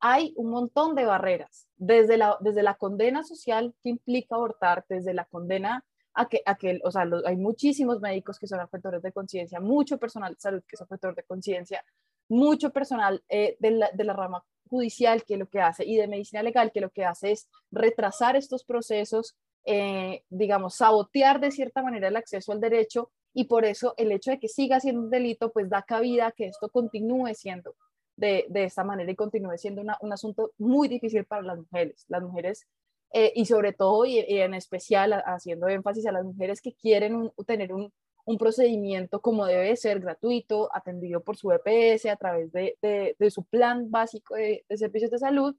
hay 0.00 0.32
un 0.36 0.50
montón 0.50 0.94
de 0.94 1.04
barreras, 1.04 1.68
desde 1.76 2.16
la, 2.16 2.38
desde 2.40 2.62
la 2.62 2.74
condena 2.74 3.24
social 3.24 3.74
que 3.82 3.88
implica 3.88 4.36
abortar, 4.36 4.84
desde 4.88 5.12
la 5.12 5.24
condena 5.24 5.84
a 6.14 6.28
que, 6.28 6.40
a 6.46 6.54
que 6.56 6.80
o 6.84 6.90
sea, 6.90 7.04
hay 7.26 7.36
muchísimos 7.36 8.00
médicos 8.00 8.38
que 8.38 8.46
son 8.46 8.60
afectores 8.60 9.02
de 9.02 9.12
conciencia, 9.12 9.60
mucho 9.60 9.98
personal 9.98 10.34
de 10.34 10.40
salud 10.40 10.62
que 10.66 10.76
es 10.76 10.80
afector 10.80 11.14
de 11.14 11.24
conciencia, 11.24 11.84
mucho 12.28 12.70
personal 12.70 13.22
eh, 13.28 13.56
de, 13.58 13.70
la, 13.72 13.90
de 13.92 14.04
la 14.04 14.12
rama 14.12 14.44
judicial 14.68 15.24
que 15.24 15.36
lo 15.36 15.48
que 15.48 15.60
hace 15.60 15.84
y 15.84 15.96
de 15.96 16.08
medicina 16.08 16.42
legal 16.42 16.72
que 16.72 16.80
lo 16.80 16.90
que 16.90 17.04
hace 17.04 17.32
es 17.32 17.48
retrasar 17.70 18.36
estos 18.36 18.64
procesos, 18.64 19.36
eh, 19.64 20.24
digamos, 20.28 20.76
sabotear 20.76 21.40
de 21.40 21.50
cierta 21.50 21.82
manera 21.82 22.08
el 22.08 22.16
acceso 22.16 22.52
al 22.52 22.60
derecho 22.60 23.10
y 23.34 23.44
por 23.44 23.64
eso 23.64 23.94
el 23.96 24.12
hecho 24.12 24.30
de 24.30 24.38
que 24.38 24.48
siga 24.48 24.80
siendo 24.80 25.02
un 25.02 25.10
delito 25.10 25.52
pues 25.52 25.68
da 25.68 25.82
cabida 25.82 26.28
a 26.28 26.32
que 26.32 26.46
esto 26.46 26.68
continúe 26.68 27.34
siendo 27.34 27.74
de, 28.16 28.46
de 28.48 28.64
esta 28.64 28.84
manera 28.84 29.10
y 29.10 29.16
continúe 29.16 29.56
siendo 29.56 29.82
un 30.00 30.12
asunto 30.12 30.52
muy 30.58 30.88
difícil 30.88 31.24
para 31.24 31.42
las 31.42 31.58
mujeres. 31.58 32.04
Las 32.08 32.22
mujeres 32.22 32.66
eh, 33.12 33.32
y 33.34 33.46
sobre 33.46 33.72
todo 33.72 34.04
y, 34.04 34.18
en 34.18 34.54
especial 34.54 35.12
haciendo 35.24 35.68
énfasis 35.68 36.06
a 36.06 36.12
las 36.12 36.24
mujeres 36.24 36.60
que 36.60 36.74
quieren 36.74 37.32
tener 37.46 37.72
un, 37.72 37.92
un, 38.28 38.38
procedimiento 38.38 39.20
como 39.20 39.46
debe 39.46 39.76
ser, 39.76 40.00
gratuito, 40.00 40.70
atendido 40.74 41.22
por 41.22 41.36
su 41.36 41.50
EPS 41.52 42.06
a 42.06 42.16
través 42.16 42.52
de, 42.52 42.76
de, 42.82 43.30
su 43.30 43.44
plan 43.44 43.90
básico 43.90 44.34
de, 44.34 44.64
servicios 44.76 45.10
de 45.10 45.18
salud, 45.18 45.56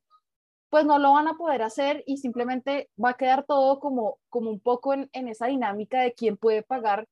pues 0.70 0.86
no 0.86 1.00
lo 1.00 1.14
van 1.14 1.28
a 1.28 1.36
poder 1.36 1.62
hacer 1.64 2.04
y 2.06 2.18
simplemente 2.18 2.90
va 3.04 3.12
a 3.12 3.18
quedar 3.18 3.46
todo 3.46 3.80
como, 3.80 4.20
como 4.30 4.52
un 4.52 4.60
poco 4.60 4.94
en, 4.94 5.10
en 5.14 5.28
esa 5.28 5.48
dinámica 5.48 6.02
de 6.02 6.14
quién 6.14 6.38
puede 6.38 6.64
pagar 6.64 7.08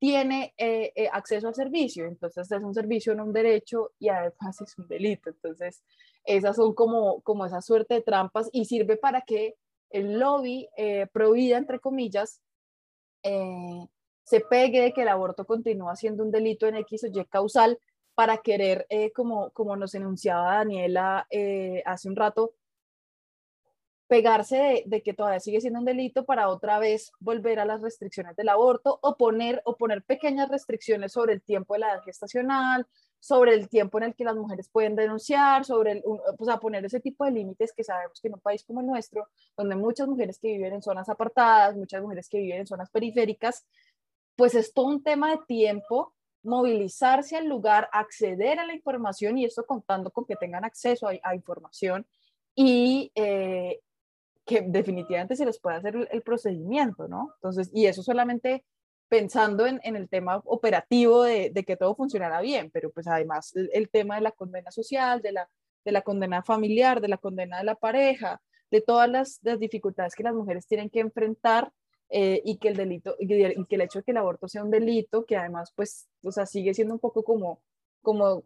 tiene 0.00 0.54
eh, 0.56 0.92
eh, 0.96 1.08
acceso 1.12 1.46
al 1.46 1.54
servicio, 1.54 2.06
entonces 2.06 2.50
es 2.50 2.62
un 2.62 2.74
servicio, 2.74 3.14
no 3.14 3.24
un 3.24 3.34
derecho 3.34 3.92
y 3.98 4.08
además 4.08 4.60
es 4.62 4.76
un 4.78 4.88
delito. 4.88 5.28
Entonces, 5.28 5.82
esas 6.24 6.56
son 6.56 6.74
como, 6.74 7.20
como 7.20 7.44
esa 7.44 7.60
suerte 7.60 7.94
de 7.94 8.02
trampas 8.02 8.48
y 8.50 8.64
sirve 8.64 8.96
para 8.96 9.20
que 9.20 9.56
el 9.90 10.18
lobby 10.18 10.68
eh, 10.76 11.06
entre 11.14 11.80
comillas, 11.80 12.40
eh, 13.22 13.86
se 14.30 14.38
pegue 14.38 14.80
de 14.80 14.92
que 14.92 15.02
el 15.02 15.08
aborto 15.08 15.44
continúa 15.44 15.96
siendo 15.96 16.22
un 16.22 16.30
delito 16.30 16.68
en 16.68 16.76
X 16.76 17.02
o 17.02 17.06
Y 17.08 17.24
causal 17.24 17.80
para 18.14 18.38
querer, 18.38 18.86
como, 19.12 19.50
como 19.50 19.74
nos 19.74 19.92
enunciaba 19.96 20.54
Daniela 20.54 21.26
hace 21.84 22.08
un 22.08 22.14
rato, 22.14 22.54
pegarse 24.06 24.84
de, 24.86 25.02
que 25.02 25.14
todavía 25.14 25.40
sigue 25.40 25.60
siendo 25.60 25.80
un 25.80 25.84
delito 25.84 26.24
para 26.24 26.48
otra 26.48 26.78
vez 26.78 27.12
volver 27.18 27.58
a 27.58 27.64
las 27.64 27.80
restricciones 27.80 28.36
del 28.36 28.48
aborto 28.48 29.00
o 29.02 29.16
poner, 29.16 29.62
o 29.64 29.76
poner 29.76 30.02
pequeñas 30.02 30.48
restricciones 30.48 31.12
sobre 31.12 31.32
el 31.32 31.42
tiempo 31.42 31.74
de 31.74 31.80
la 31.80 31.92
edad 31.92 32.02
gestacional, 32.04 32.86
sobre 33.20 33.54
el 33.54 33.68
tiempo 33.68 33.98
en 33.98 34.04
el 34.04 34.14
que 34.14 34.24
las 34.24 34.34
mujeres 34.34 34.68
pueden 34.68 34.96
denunciar, 34.96 35.64
sobre 35.64 35.92
el, 35.92 36.04
pues 36.36 36.50
a 36.50 36.58
poner 36.58 36.84
ese 36.84 37.00
tipo 37.00 37.24
de 37.24 37.32
límites 37.32 37.72
que 37.72 37.84
sabemos 37.84 38.20
que 38.20 38.28
en 38.28 38.34
un 38.34 38.40
país 38.40 38.64
como 38.64 38.80
el 38.80 38.86
nuestro, 38.86 39.28
donde 39.56 39.76
muchas 39.76 40.08
mujeres 40.08 40.38
que 40.40 40.48
viven 40.48 40.72
en 40.72 40.82
zonas 40.82 41.08
apartadas, 41.08 41.76
muchas 41.76 42.02
mujeres 42.02 42.28
que 42.28 42.38
viven 42.38 42.60
en 42.60 42.66
zonas 42.66 42.90
periféricas, 42.90 43.64
pues 44.40 44.54
es 44.54 44.72
todo 44.72 44.86
un 44.86 45.02
tema 45.02 45.32
de 45.32 45.38
tiempo 45.46 46.14
movilizarse 46.42 47.36
al 47.36 47.46
lugar, 47.46 47.90
acceder 47.92 48.58
a 48.58 48.64
la 48.64 48.72
información 48.72 49.36
y 49.36 49.44
esto 49.44 49.66
contando 49.66 50.10
con 50.10 50.24
que 50.24 50.34
tengan 50.34 50.64
acceso 50.64 51.08
a, 51.08 51.34
información 51.34 52.06
y, 52.54 53.12
eh, 53.14 53.80
que 54.46 54.62
definitivamente 54.62 55.36
se 55.36 55.44
les 55.44 55.60
puede 55.60 55.76
hacer 55.76 56.08
el, 56.10 56.22
procedimiento, 56.22 57.06
¿no? 57.06 57.32
Entonces, 57.34 57.70
y 57.74 57.84
eso 57.84 58.02
solamente 58.02 58.64
pensando 59.10 59.66
en, 59.66 59.78
el 59.84 60.08
tema 60.08 60.40
operativo 60.46 61.22
de, 61.22 61.52
que 61.52 61.76
todo 61.76 61.94
funcionara 61.94 62.40
bien, 62.40 62.70
pero 62.70 62.90
pues 62.90 63.08
además 63.08 63.52
el, 63.54 63.90
tema 63.90 64.14
de 64.14 64.22
la 64.22 64.32
condena 64.32 64.70
social, 64.70 65.20
de 65.20 65.32
la, 65.32 65.50
de 65.84 65.92
la 65.92 66.00
condena 66.00 66.42
familiar, 66.42 67.02
de 67.02 67.08
la 67.08 67.18
condena 67.18 67.58
de 67.58 67.64
la 67.64 67.74
pareja, 67.74 68.40
de 68.70 68.80
todas 68.80 69.10
las 69.10 69.58
dificultades 69.58 70.14
que 70.14 70.22
las 70.22 70.34
mujeres 70.34 70.66
tienen 70.66 70.88
que 70.88 71.00
enfrentar 71.00 71.70
eh, 72.10 72.42
y 72.44 72.58
que 72.58 72.68
el 72.68 72.76
delito, 72.76 73.16
y 73.18 73.26
que, 73.28 73.56
el 73.70 73.80
hecho 73.80 74.00
de 74.00 74.04
que 74.04 74.10
el 74.12 74.16
aborto 74.18 74.48
sea 74.48 74.64
un 74.64 74.70
delito, 74.70 75.24
que 75.24 75.36
además 75.36 75.72
pues, 75.74 76.08
o 76.22 76.32
sea, 76.32 76.46
sigue 76.46 76.74
siendo 76.74 76.94
un 76.94 77.00
poco 77.00 77.24
como, 77.24 77.62
como 78.02 78.44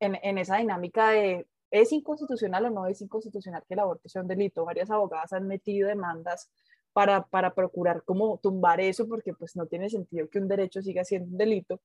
en, 0.00 0.18
en 0.22 0.38
esa 0.38 0.56
dinámica 0.58 1.10
de 1.10 1.46
¿Es 1.70 1.92
inconstitucional 1.92 2.66
o 2.66 2.70
no 2.70 2.86
es 2.86 3.00
inconstitucional 3.00 3.64
que 3.66 3.74
el 3.74 3.80
aborto 3.80 4.08
sea 4.08 4.22
un 4.22 4.28
delito? 4.28 4.64
Varias 4.64 4.90
abogadas 4.90 5.32
han 5.32 5.46
metido 5.46 5.88
demandas 5.88 6.48
para, 6.92 7.26
para 7.26 7.54
procurar 7.54 8.02
cómo 8.04 8.38
tumbar 8.38 8.80
eso, 8.80 9.08
porque 9.08 9.34
pues 9.34 9.56
no 9.56 9.66
tiene 9.66 9.90
sentido 9.90 10.28
que 10.28 10.38
un 10.38 10.48
derecho 10.48 10.80
siga 10.82 11.04
siendo 11.04 11.30
un 11.30 11.36
delito. 11.36 11.80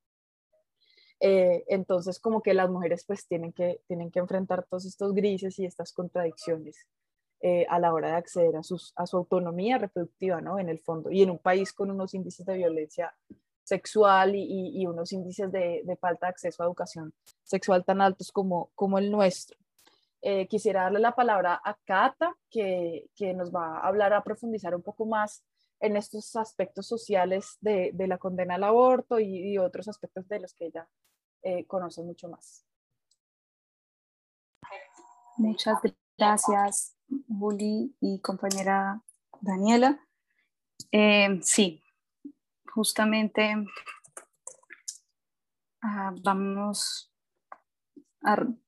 Eh, 1.19 1.63
entonces, 1.67 2.19
como 2.19 2.41
que 2.41 2.53
las 2.53 2.69
mujeres 2.69 3.03
pues 3.05 3.27
tienen 3.27 3.53
que, 3.53 3.81
tienen 3.88 4.11
que 4.11 4.19
enfrentar 4.19 4.65
todos 4.67 4.85
estos 4.85 5.13
grises 5.13 5.59
y 5.59 5.65
estas 5.65 5.93
contradicciones 5.93 6.85
eh, 7.41 7.65
a 7.69 7.79
la 7.79 7.93
hora 7.93 8.10
de 8.10 8.15
acceder 8.15 8.55
a, 8.55 8.63
sus, 8.63 8.93
a 8.95 9.05
su 9.05 9.17
autonomía 9.17 9.77
reproductiva, 9.77 10.41
¿no? 10.41 10.60
En 10.60 10.69
el 10.69 10.79
fondo, 10.79 11.12
y 11.12 11.24
en 11.24 11.31
un 11.31 11.39
país 11.39 11.74
con 11.74 11.89
unos 11.89 12.13
índices 12.13 12.45
de 12.45 12.57
violencia 12.57 13.13
sexual 13.63 14.36
y, 14.36 14.81
y, 14.81 14.86
unos 14.86 15.12
índices 15.13 15.51
de, 15.51 15.81
de, 15.83 15.95
falta 15.95 16.27
de 16.27 16.31
acceso 16.31 16.62
a 16.62 16.65
educación 16.65 17.13
sexual 17.43 17.86
tan 17.86 18.01
altos 18.01 18.31
como, 18.31 18.71
como 18.75 18.98
el 18.98 19.10
nuestro. 19.10 19.57
Eh, 20.24 20.48
quisiera 20.48 20.83
darle 20.83 21.00
la 21.00 21.15
palabra 21.15 21.60
a 21.63 21.75
Cata, 21.83 22.36
que, 22.50 23.10
que, 23.15 23.33
nos 23.33 23.51
va 23.51 23.77
a 23.77 23.88
hablar, 23.88 24.13
a 24.13 24.24
profundizar 24.24 24.75
un 24.75 24.83
poco 24.83 25.05
más 25.05 25.43
en 25.79 25.98
estos 25.98 26.36
aspectos 26.36 26.88
sociales 26.88 27.57
de, 27.60 27.89
de 27.93 28.07
la 28.07 28.19
condena 28.19 28.55
al 28.55 28.63
aborto 28.63 29.19
y, 29.19 29.57
otros 29.57 29.88
aspectos 29.88 30.27
de 30.27 30.39
los 30.39 30.53
que 30.53 30.67
ella 30.67 30.88
eh, 31.41 31.65
conoce 31.65 32.03
mucho 32.03 32.29
más. 32.29 32.65
Muchas 35.38 35.79
gracias, 36.15 36.95
Bully 37.27 37.96
y 38.00 38.20
compañera 38.22 39.01
Daniela. 39.41 40.00
Eh, 40.91 41.39
sí, 41.41 41.82
justamente 42.65 43.56
ah, 45.82 46.13
vamos 46.24 47.12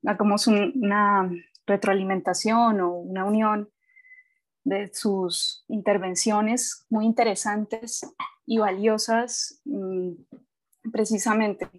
hagamos 0.05 0.47
una 0.47 1.29
retroalimentación 1.65 2.81
o 2.81 2.93
una 2.95 3.25
unión 3.25 3.69
de 4.63 4.91
sus 4.93 5.65
intervenciones 5.67 6.85
muy 6.89 7.05
interesantes 7.05 8.01
y 8.45 8.57
valiosas, 8.57 9.61
mm, 9.65 10.11
precisamente 10.91 11.69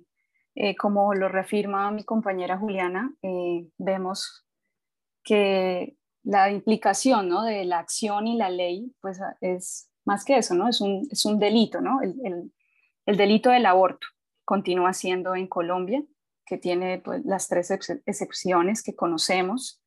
eh, 0.54 0.76
como 0.76 1.14
lo 1.14 1.28
reafirma 1.28 1.90
mi 1.90 2.04
compañera 2.04 2.56
Juliana, 2.58 3.12
eh, 3.22 3.68
vemos 3.76 4.46
que 5.24 5.96
la 6.24 6.50
implicación 6.50 7.28
¿no? 7.28 7.44
de 7.44 7.64
la 7.64 7.78
acción 7.78 8.26
y 8.26 8.36
la 8.36 8.50
ley 8.50 8.92
pues 9.00 9.20
es 9.40 9.90
más 10.04 10.24
que 10.24 10.38
eso, 10.38 10.54
¿no? 10.54 10.68
es, 10.68 10.80
un, 10.80 11.06
es 11.10 11.24
un 11.24 11.38
delito, 11.38 11.80
¿no? 11.80 12.00
el, 12.02 12.14
el, 12.24 12.52
el 13.06 13.16
delito 13.16 13.50
del 13.50 13.66
aborto 13.66 14.06
continúa 14.44 14.92
siendo 14.92 15.34
en 15.34 15.46
Colombia 15.46 16.02
que 16.46 16.58
tiene 16.58 16.98
pues, 16.98 17.24
las 17.24 17.48
tres 17.48 17.70
excepciones 17.70 18.82
que 18.82 18.94
conocemos 18.94 19.82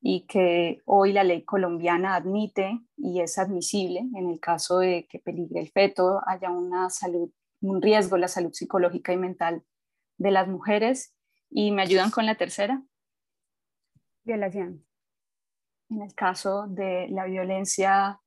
y 0.00 0.26
que 0.26 0.80
hoy 0.86 1.12
la 1.12 1.24
ley 1.24 1.44
colombiana 1.44 2.14
admite 2.14 2.80
y 2.96 3.20
es 3.20 3.38
admisible 3.38 4.00
en 4.14 4.30
el 4.30 4.40
caso 4.40 4.78
de 4.78 5.06
que 5.08 5.18
peligre 5.18 5.60
el 5.60 5.70
feto, 5.70 6.20
haya 6.26 6.50
una 6.50 6.88
salud, 6.88 7.30
un 7.60 7.82
riesgo 7.82 8.16
la 8.16 8.28
salud 8.28 8.52
psicológica 8.52 9.12
y 9.12 9.18
mental 9.18 9.62
de 10.16 10.30
las 10.30 10.48
mujeres. 10.48 11.14
¿Y 11.50 11.72
me 11.72 11.82
ayudan 11.82 12.10
con 12.10 12.24
la 12.24 12.36
tercera? 12.36 12.82
Violación. 14.24 14.86
En 15.90 16.02
el 16.02 16.14
caso 16.14 16.66
de 16.68 17.08
la 17.10 17.24
violencia 17.24 18.20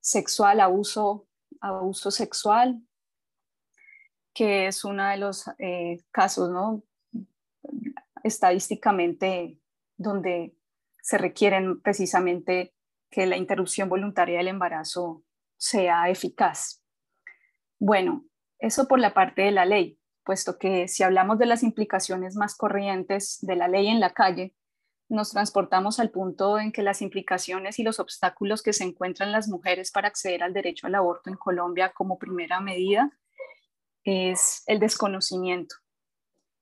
sexual, 0.00 0.60
abuso, 0.60 1.28
abuso 1.60 2.10
sexual, 2.10 2.82
que 4.34 4.66
es 4.66 4.84
uno 4.84 5.08
de 5.08 5.16
los 5.16 5.48
eh, 5.58 6.02
casos 6.10 6.50
¿no? 6.50 6.82
estadísticamente 8.22 9.58
donde 9.96 10.54
se 11.00 11.16
requieren 11.16 11.80
precisamente 11.80 12.74
que 13.08 13.26
la 13.26 13.36
interrupción 13.36 13.88
voluntaria 13.88 14.38
del 14.38 14.48
embarazo 14.48 15.22
sea 15.56 16.10
eficaz. 16.10 16.82
Bueno, 17.78 18.24
eso 18.58 18.88
por 18.88 18.98
la 18.98 19.14
parte 19.14 19.42
de 19.42 19.52
la 19.52 19.64
ley, 19.64 19.98
puesto 20.24 20.58
que 20.58 20.88
si 20.88 21.02
hablamos 21.02 21.38
de 21.38 21.46
las 21.46 21.62
implicaciones 21.62 22.36
más 22.36 22.56
corrientes 22.56 23.38
de 23.42 23.56
la 23.56 23.68
ley 23.68 23.86
en 23.86 24.00
la 24.00 24.10
calle, 24.10 24.54
nos 25.08 25.30
transportamos 25.30 26.00
al 26.00 26.10
punto 26.10 26.58
en 26.58 26.72
que 26.72 26.82
las 26.82 27.02
implicaciones 27.02 27.78
y 27.78 27.82
los 27.82 28.00
obstáculos 28.00 28.62
que 28.62 28.72
se 28.72 28.84
encuentran 28.84 29.32
las 29.32 29.48
mujeres 29.48 29.90
para 29.90 30.08
acceder 30.08 30.42
al 30.42 30.52
derecho 30.52 30.86
al 30.86 30.94
aborto 30.94 31.30
en 31.30 31.36
Colombia 31.36 31.92
como 31.94 32.18
primera 32.18 32.60
medida 32.60 33.10
es 34.04 34.62
el 34.66 34.80
desconocimiento 34.80 35.76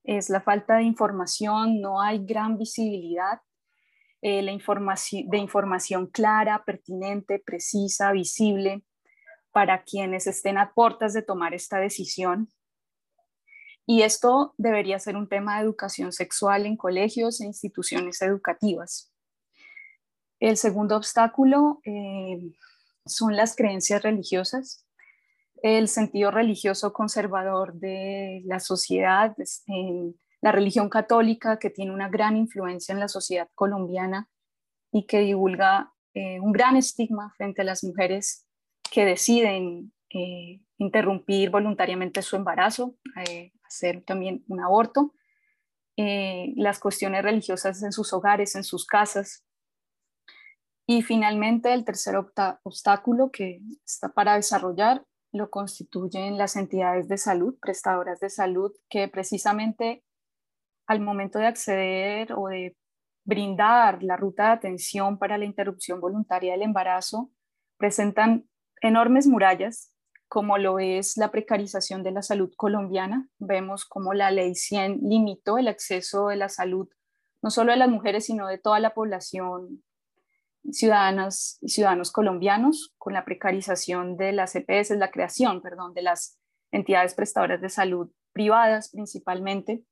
es 0.05 0.29
la 0.29 0.43
falta 0.43 0.77
de 0.77 0.83
información, 0.83 1.81
no 1.81 2.01
hay 2.01 2.25
gran 2.25 2.59
visibilidad 2.59 3.41
eh, 4.21 4.43
la 4.43 4.53
información, 4.53 5.29
de 5.29 5.39
información 5.39 6.07
clara, 6.07 6.63
pertinente, 6.65 7.43
precisa, 7.45 8.13
visible 8.13 8.85
para 9.51 9.83
quienes 9.83 10.27
estén 10.27 10.57
a 10.59 10.73
puertas 10.73 11.13
de 11.13 11.23
tomar 11.23 11.53
esta 11.53 11.79
decisión. 11.79 12.49
Y 13.87 14.03
esto 14.03 14.55
debería 14.57 14.99
ser 14.99 15.17
un 15.17 15.29
tema 15.29 15.57
de 15.57 15.65
educación 15.65 16.13
sexual 16.13 16.67
en 16.67 16.77
colegios 16.77 17.41
e 17.41 17.47
instituciones 17.47 18.23
educativas. 18.23 19.13
El 20.41 20.57
segundo 20.57 20.97
obstáculo 20.97 21.81
eh, 21.85 22.53
son 23.07 23.37
las 23.37 23.57
creencias 23.57 24.03
religiosas. 24.03 24.81
el 25.63 25.89
sentido 25.89 26.31
religioso 26.31 26.93
conservador 26.93 27.73
de 27.75 28.43
la 28.45 28.61
sociedad, 28.61 29.35
la 30.43 30.53
religión 30.53 30.91
católica 30.91 31.59
que 31.59 31.71
tiene 31.71 31.91
una 31.91 32.11
gran 32.11 32.37
influencia 32.37 32.93
en 32.93 33.01
la 33.01 33.09
sociedad 33.09 33.49
colombiana 33.55 34.29
y 34.93 35.07
que 35.07 35.21
divulga 35.21 35.95
eh, 36.13 36.39
un 36.39 36.53
gran 36.53 36.77
estigma 36.77 37.33
frente 37.39 37.63
a 37.63 37.65
las 37.65 37.83
mujeres 37.83 38.47
que 38.93 39.07
deciden 39.07 39.95
eh, 40.11 40.61
interrumpir 40.77 41.49
voluntariamente 41.49 42.21
su 42.21 42.37
embarazo, 42.37 42.95
eh, 43.27 43.54
hacer 43.65 44.05
también 44.05 44.45
un 44.49 44.61
aborto, 44.61 45.15
las 45.97 46.81
cuestiones 46.81 47.23
religiosas 47.23 47.83
en 47.83 47.93
sus 47.93 48.13
hogares, 48.13 48.55
en 48.57 48.65
sus 48.65 48.87
casas. 48.87 49.45
Y 50.87 51.03
finalmente 51.03 51.73
el 51.73 51.85
tercer 51.85 52.17
obstáculo 52.17 53.31
que 53.31 53.61
está 53.85 54.11
para 54.11 54.35
desarrollar 54.35 55.05
lo 55.33 55.51
constituyen 55.51 56.37
las 56.37 56.57
entidades 56.57 57.09
de 57.09 57.17
salud, 57.17 57.57
prestadoras 57.61 58.21
de 58.21 58.29
salud, 58.29 58.73
que 58.89 59.09
precisamente 59.09 60.05
al 60.87 61.01
momento 61.01 61.39
de 61.39 61.47
acceder 61.47 62.35
o 62.37 62.49
de 62.49 62.77
brindar 63.25 64.03
la 64.03 64.17
ruta 64.17 64.49
de 64.49 64.53
atención 64.53 65.19
para 65.19 65.39
la 65.39 65.47
interrupción 65.47 66.01
voluntaria 66.01 66.53
del 66.53 66.63
embarazo, 66.63 67.31
presentan 67.79 68.49
enormes 68.83 69.27
murallas, 69.27 69.94
como 70.35 70.59
lo 70.59 70.81
es 70.81 71.17
la 71.17 71.31
precarización 71.31 72.03
de 72.03 72.11
la 72.11 72.21
salud 72.21 72.53
colombiana. 72.57 73.29
Vemos 73.39 73.85
como 73.85 74.15
la 74.15 74.33
ley 74.33 74.57
100 74.57 74.99
limitó 75.05 75.59
el 75.59 75.69
acceso 75.69 76.27
de 76.27 76.35
la 76.35 76.49
salud, 76.49 76.89
no 77.41 77.51
solo 77.51 77.71
de 77.71 77.79
las 77.79 77.89
mujeres, 77.89 78.27
sino 78.27 78.49
de 78.49 78.59
toda 78.59 78.81
la 78.81 78.95
población 78.95 79.85
ciudadanas 80.73 81.59
y 81.61 81.69
ciudadanos 81.69 82.11
colombianos 82.11 82.97
con 82.99 83.13
la 83.13 83.25
precarización 83.25 84.17
de 84.17 84.33
las 84.33 84.57
EPS, 84.57 84.91
la 84.97 85.13
creación, 85.13 85.63
perdón, 85.63 85.95
de 85.95 86.03
las 86.03 86.37
entidades 86.73 87.15
prestadoras 87.15 87.61
de 87.61 87.69
salud 87.69 88.11
privadas 88.33 88.89
principalmente. 88.89 89.85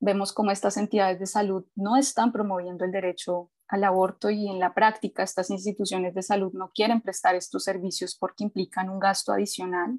Vemos 0.00 0.32
cómo 0.32 0.50
estas 0.50 0.76
entidades 0.76 1.20
de 1.20 1.26
salud 1.26 1.64
no 1.76 1.96
están 1.96 2.32
promoviendo 2.32 2.84
el 2.84 2.90
derecho 2.90 3.52
al 3.68 3.84
aborto 3.84 4.30
y 4.30 4.48
en 4.48 4.58
la 4.58 4.74
práctica 4.74 5.22
estas 5.22 5.50
instituciones 5.50 6.14
de 6.14 6.22
salud 6.22 6.52
no 6.52 6.70
quieren 6.74 7.00
prestar 7.00 7.34
estos 7.34 7.64
servicios 7.64 8.16
porque 8.16 8.44
implican 8.44 8.90
un 8.90 8.98
gasto 8.98 9.32
adicional. 9.32 9.98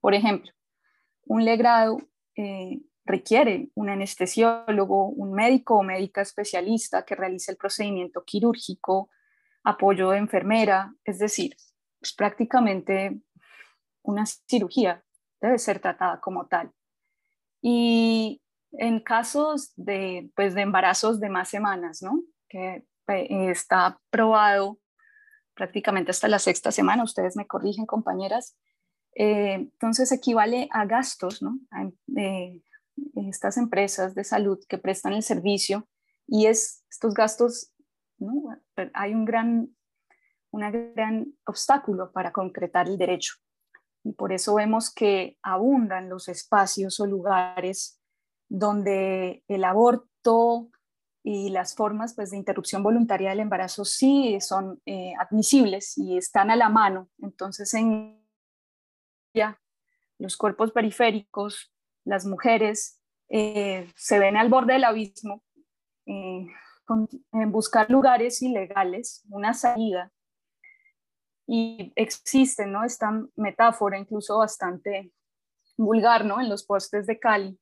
Por 0.00 0.14
ejemplo, 0.14 0.50
un 1.26 1.44
legrado 1.44 1.98
eh, 2.36 2.80
requiere 3.04 3.70
un 3.74 3.90
anestesiólogo, 3.90 5.08
un 5.08 5.32
médico 5.32 5.76
o 5.76 5.82
médica 5.82 6.22
especialista 6.22 7.04
que 7.04 7.14
realice 7.14 7.52
el 7.52 7.58
procedimiento 7.58 8.24
quirúrgico, 8.24 9.10
apoyo 9.64 10.10
de 10.10 10.18
enfermera, 10.18 10.94
es 11.04 11.18
decir, 11.18 11.56
pues 12.00 12.12
prácticamente 12.14 13.20
una 14.02 14.24
cirugía 14.26 15.04
debe 15.40 15.58
ser 15.58 15.78
tratada 15.80 16.20
como 16.20 16.46
tal. 16.46 16.72
Y 17.60 18.42
en 18.72 19.00
casos 19.00 19.72
de, 19.76 20.30
pues, 20.34 20.54
de 20.54 20.62
embarazos 20.62 21.20
de 21.20 21.28
más 21.28 21.48
semanas, 21.48 22.02
¿no? 22.02 22.22
que 22.52 22.84
está 23.06 24.00
probado 24.10 24.78
prácticamente 25.54 26.10
hasta 26.10 26.28
la 26.28 26.38
sexta 26.38 26.72
semana, 26.72 27.04
ustedes 27.04 27.36
me 27.36 27.46
corrigen 27.46 27.86
compañeras, 27.86 28.56
eh, 29.14 29.54
entonces 29.54 30.10
equivale 30.12 30.68
a 30.72 30.86
gastos, 30.86 31.42
¿no? 31.42 31.58
Eh, 32.16 32.60
estas 33.28 33.56
empresas 33.56 34.14
de 34.14 34.24
salud 34.24 34.58
que 34.68 34.78
prestan 34.78 35.12
el 35.12 35.22
servicio 35.22 35.88
y 36.26 36.46
es 36.46 36.84
estos 36.90 37.14
gastos, 37.14 37.72
hay 38.94 39.12
un 39.14 39.24
gran, 39.24 39.76
una 40.50 40.70
gran 40.70 41.34
obstáculo 41.44 42.12
para 42.12 42.32
concretar 42.32 42.88
el 42.88 42.98
derecho. 42.98 43.34
Y 44.04 44.12
por 44.12 44.32
eso 44.32 44.54
vemos 44.54 44.92
que 44.92 45.38
abundan 45.42 46.08
los 46.08 46.28
espacios 46.28 46.98
o 47.00 47.06
lugares 47.06 48.00
donde 48.48 49.44
el 49.48 49.64
aborto 49.64 50.70
y 51.24 51.50
las 51.50 51.74
formas 51.74 52.14
pues, 52.14 52.30
de 52.30 52.36
interrupción 52.36 52.82
voluntaria 52.82 53.30
del 53.30 53.40
embarazo 53.40 53.84
sí 53.84 54.38
son 54.40 54.80
eh, 54.86 55.12
admisibles 55.18 55.96
y 55.96 56.16
están 56.16 56.50
a 56.50 56.56
la 56.56 56.68
mano. 56.68 57.08
Entonces, 57.18 57.72
en 57.74 58.20
ya, 59.34 59.60
los 60.18 60.36
cuerpos 60.36 60.72
periféricos 60.72 61.72
las 62.04 62.26
mujeres 62.26 63.00
eh, 63.28 63.90
se 63.96 64.18
ven 64.18 64.36
al 64.36 64.48
borde 64.48 64.74
del 64.74 64.84
abismo 64.84 65.42
eh, 66.06 66.46
en 67.32 67.52
buscar 67.52 67.90
lugares 67.90 68.42
ilegales, 68.42 69.24
una 69.30 69.54
salida. 69.54 70.12
Y 71.46 71.92
existe 71.96 72.66
¿no? 72.66 72.84
esta 72.84 73.10
metáfora 73.36 73.98
incluso 73.98 74.38
bastante 74.38 75.12
vulgar 75.76 76.24
¿no? 76.24 76.40
en 76.40 76.48
los 76.48 76.64
postes 76.64 77.06
de 77.06 77.18
Cali, 77.18 77.58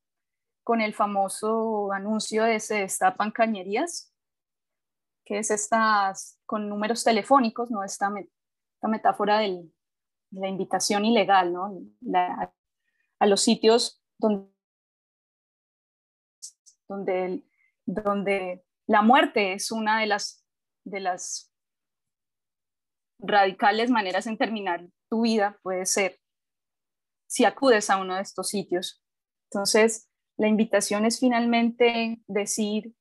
con 0.63 0.81
el 0.81 0.93
famoso 0.93 1.91
anuncio 1.91 2.43
de 2.43 2.59
se 2.59 2.75
destapan 2.75 3.31
cañerías, 3.31 4.13
que 5.25 5.39
es 5.39 5.51
esta, 5.51 6.13
con 6.45 6.69
números 6.69 7.03
telefónicos, 7.03 7.71
¿no? 7.71 7.83
esta, 7.83 8.11
esta 8.73 8.87
metáfora 8.87 9.39
de 9.39 9.69
la 10.31 10.47
invitación 10.47 11.05
ilegal 11.05 11.53
¿no? 11.53 11.71
a 13.19 13.25
los 13.25 13.41
sitios 13.41 14.03
donde, 16.87 17.45
donde, 17.85 18.65
la 18.87 19.01
muerte 19.01 19.53
es 19.53 19.71
una 19.71 19.99
de 20.01 20.07
las, 20.07 20.45
de 20.83 20.99
las 20.99 21.53
radicales 23.19 23.89
maneras 23.89 24.27
en 24.27 24.37
terminar 24.37 24.85
tu 25.09 25.21
vida, 25.21 25.57
puede 25.63 25.85
ser 25.85 26.19
si 27.27 27.45
acudes 27.45 27.89
a 27.89 27.97
uno 27.97 28.15
de 28.15 28.21
estos 28.21 28.49
sitios. 28.49 29.01
Entonces, 29.49 30.10
la 30.41 30.47
invitación 30.47 31.05
es 31.05 31.19
finalmente 31.19 32.19
decir 32.27 32.95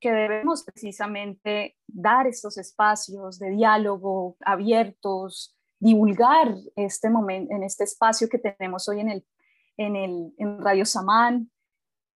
que 0.00 0.12
debemos 0.12 0.62
precisamente 0.64 1.76
dar 1.86 2.26
estos 2.26 2.58
espacios 2.58 3.38
de 3.38 3.50
diálogo 3.50 4.36
abiertos, 4.44 5.56
divulgar 5.80 6.54
este 6.76 7.08
momento, 7.08 7.54
en 7.54 7.62
este 7.62 7.84
espacio 7.84 8.28
que 8.28 8.38
tenemos 8.38 8.86
hoy 8.88 9.00
en 9.00 9.08
el 9.08 9.24
en, 9.78 9.96
el, 9.96 10.34
en 10.36 10.60
Radio 10.60 10.84
Samán, 10.84 11.50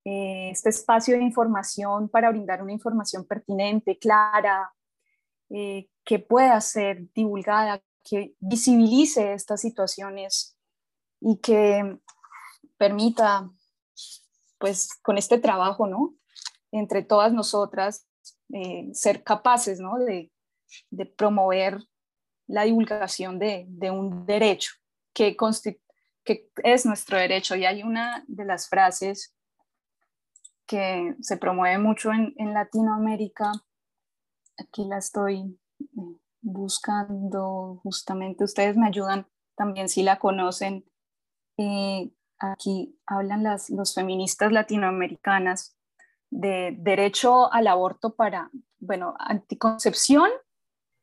eh, 0.05 0.51
este 0.51 0.69
espacio 0.69 1.17
de 1.17 1.23
información 1.23 2.09
para 2.09 2.31
brindar 2.31 2.63
una 2.63 2.73
información 2.73 3.25
pertinente, 3.25 3.99
clara, 3.99 4.75
eh, 5.49 5.89
que 6.05 6.19
pueda 6.19 6.61
ser 6.61 7.11
divulgada, 7.15 7.81
que 8.05 8.35
visibilice 8.41 9.33
estas 9.33 9.61
situaciones 9.61 10.59
y 11.21 11.39
que 11.39 11.99
permita, 12.77 13.49
pues 14.63 14.95
con 15.03 15.19
este 15.19 15.39
trabajo, 15.39 15.89
¿no? 15.89 16.15
Entre 16.71 17.03
todas 17.03 17.33
nosotras, 17.33 18.07
eh, 18.53 18.91
ser 18.93 19.25
capaces, 19.25 19.81
¿no? 19.81 19.99
De, 19.99 20.31
promover 21.17 21.83
la 22.47 22.63
divulgación 22.63 23.41
de, 23.41 23.67
de 23.69 23.91
un 23.91 24.25
derecho 24.25 24.71
que, 25.13 25.37
que 26.25 26.49
es 26.63 26.87
nuestro 26.87 27.19
derecho. 27.19 27.57
Y 27.57 27.65
hay 27.65 27.83
una 27.83 28.25
de 28.29 28.45
las 28.45 28.69
frases 28.69 29.35
que 30.65 31.17
se 31.21 31.37
promueve 31.39 31.79
mucho 31.79 32.13
en, 32.13 32.55
Latinoamérica, 32.55 33.51
aquí 34.59 34.85
la 34.85 34.99
estoy 34.99 35.59
eh, 35.81 36.21
buscando 36.41 37.81
justamente, 37.83 38.45
ustedes 38.45 38.77
me 38.77 38.87
ayudan 38.87 39.27
también 39.57 39.89
si 39.89 40.05
la 40.05 40.21
conocen. 40.21 40.85
Eh, 41.59 42.13
aquí 42.43 42.99
hablan 43.07 43.43
las 43.45 43.71
los 43.71 43.95
feministas 43.95 44.53
latinoamericanas 44.53 45.77
de 46.31 46.75
derecho 46.79 47.53
al 47.53 47.67
aborto 47.67 48.15
para, 48.15 48.51
bueno, 48.79 49.15
anticoncepción 49.19 50.29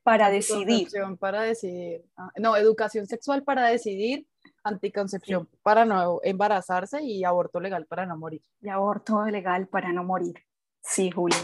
para 0.04 0.30
decidir. 0.30 0.89
Para 1.19 1.43
decidir. 1.43 2.06
Ah, 2.17 2.32
no, 2.38 2.58
educación 2.58 3.08
sexual 3.08 3.43
para 3.43 3.67
decidir 3.67 4.28
anticoncepción 4.63 5.47
para 5.63 5.86
no 5.86 6.19
embarazarse 6.23 7.02
y 7.04 7.23
aborto 7.23 7.60
legal 7.60 7.86
para 7.86 8.06
no 8.06 8.17
morir. 8.17 8.41
Y 8.62 8.69
aborto 8.69 9.23
legal 9.25 9.67
para 9.67 9.93
no 9.93 10.04
morir. 10.04 10.36
Sí, 10.82 11.12
Julio. 11.12 11.38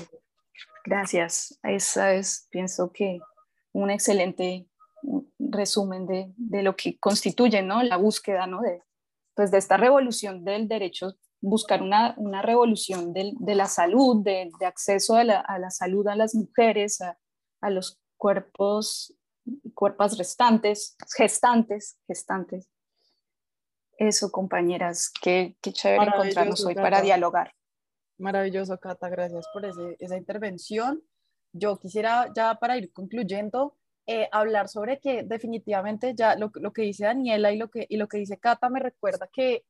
Gracias. 0.84 1.60
Esa 1.63 2.13
es, 2.13 2.47
pienso 2.49 2.91
que, 2.91 3.19
un 3.71 3.91
excelente 3.91 4.67
resumen 5.38 6.05
de, 6.08 6.34
de 6.38 6.63
lo 6.63 6.75
que 6.75 6.97
constituye 6.97 7.62
¿no? 7.62 7.84
la 7.84 7.97
búsqueda 7.97 8.47
¿no? 8.47 8.62
de, 8.62 8.81
pues, 9.36 9.52
de 9.52 9.58
esta 9.58 9.78
revolución 9.78 10.43
del 10.43 10.67
derecho, 10.67 11.15
buscar 11.41 11.82
una, 11.82 12.15
una 12.17 12.41
revolución 12.41 13.13
del, 13.13 13.34
de 13.39 13.56
la 13.56 13.67
salud, 13.67 14.24
de, 14.24 14.50
de 14.60 14.65
acceso 14.65 15.15
a 15.15 15.24
la, 15.24 15.39
a 15.39 15.60
la, 15.60 15.69
salud 15.69 16.08
a 16.08 16.15
las 16.15 16.34
mujeres, 16.34 17.02
a, 17.02 17.17
a 17.62 17.69
los 17.69 18.00
cuerpos, 18.17 19.13
cuerpos 19.74 20.17
restantes, 20.17 20.95
gestantes, 21.15 22.00
gestantes, 22.08 22.69
eso, 23.98 24.32
compañeras, 24.32 25.12
qué, 25.21 25.56
qué 25.62 25.71
chévere 25.71 26.06
encontrarnos 26.06 26.65
hoy 26.65 26.76
para 26.76 27.02
dialogar. 27.02 27.54
Maravilloso, 28.17 28.78
Cata, 28.80 29.10
gracias 29.10 29.45
por 29.54 29.65
esa 29.65 30.17
intervención. 30.17 31.04
Yo 31.54 31.78
quisiera 31.80 32.32
ya 32.36 32.56
para 32.56 32.78
ir 32.78 32.91
concluyendo 32.91 33.78
eh, 34.07 34.29
hablar 34.31 34.67
sobre 34.67 34.99
que 34.99 35.23
definitivamente 35.23 36.13
ya 36.15 36.35
lo, 36.35 36.51
lo, 36.55 36.73
que 36.73 36.83
dice 36.83 37.05
Daniela 37.05 37.51
y 37.51 37.57
lo 37.57 37.69
que, 37.69 37.85
y 37.89 37.97
lo 37.97 38.07
que 38.07 38.17
dice 38.17 38.37
Cata 38.37 38.69
me 38.69 38.79
recuerda 38.79 39.27
que 39.31 39.63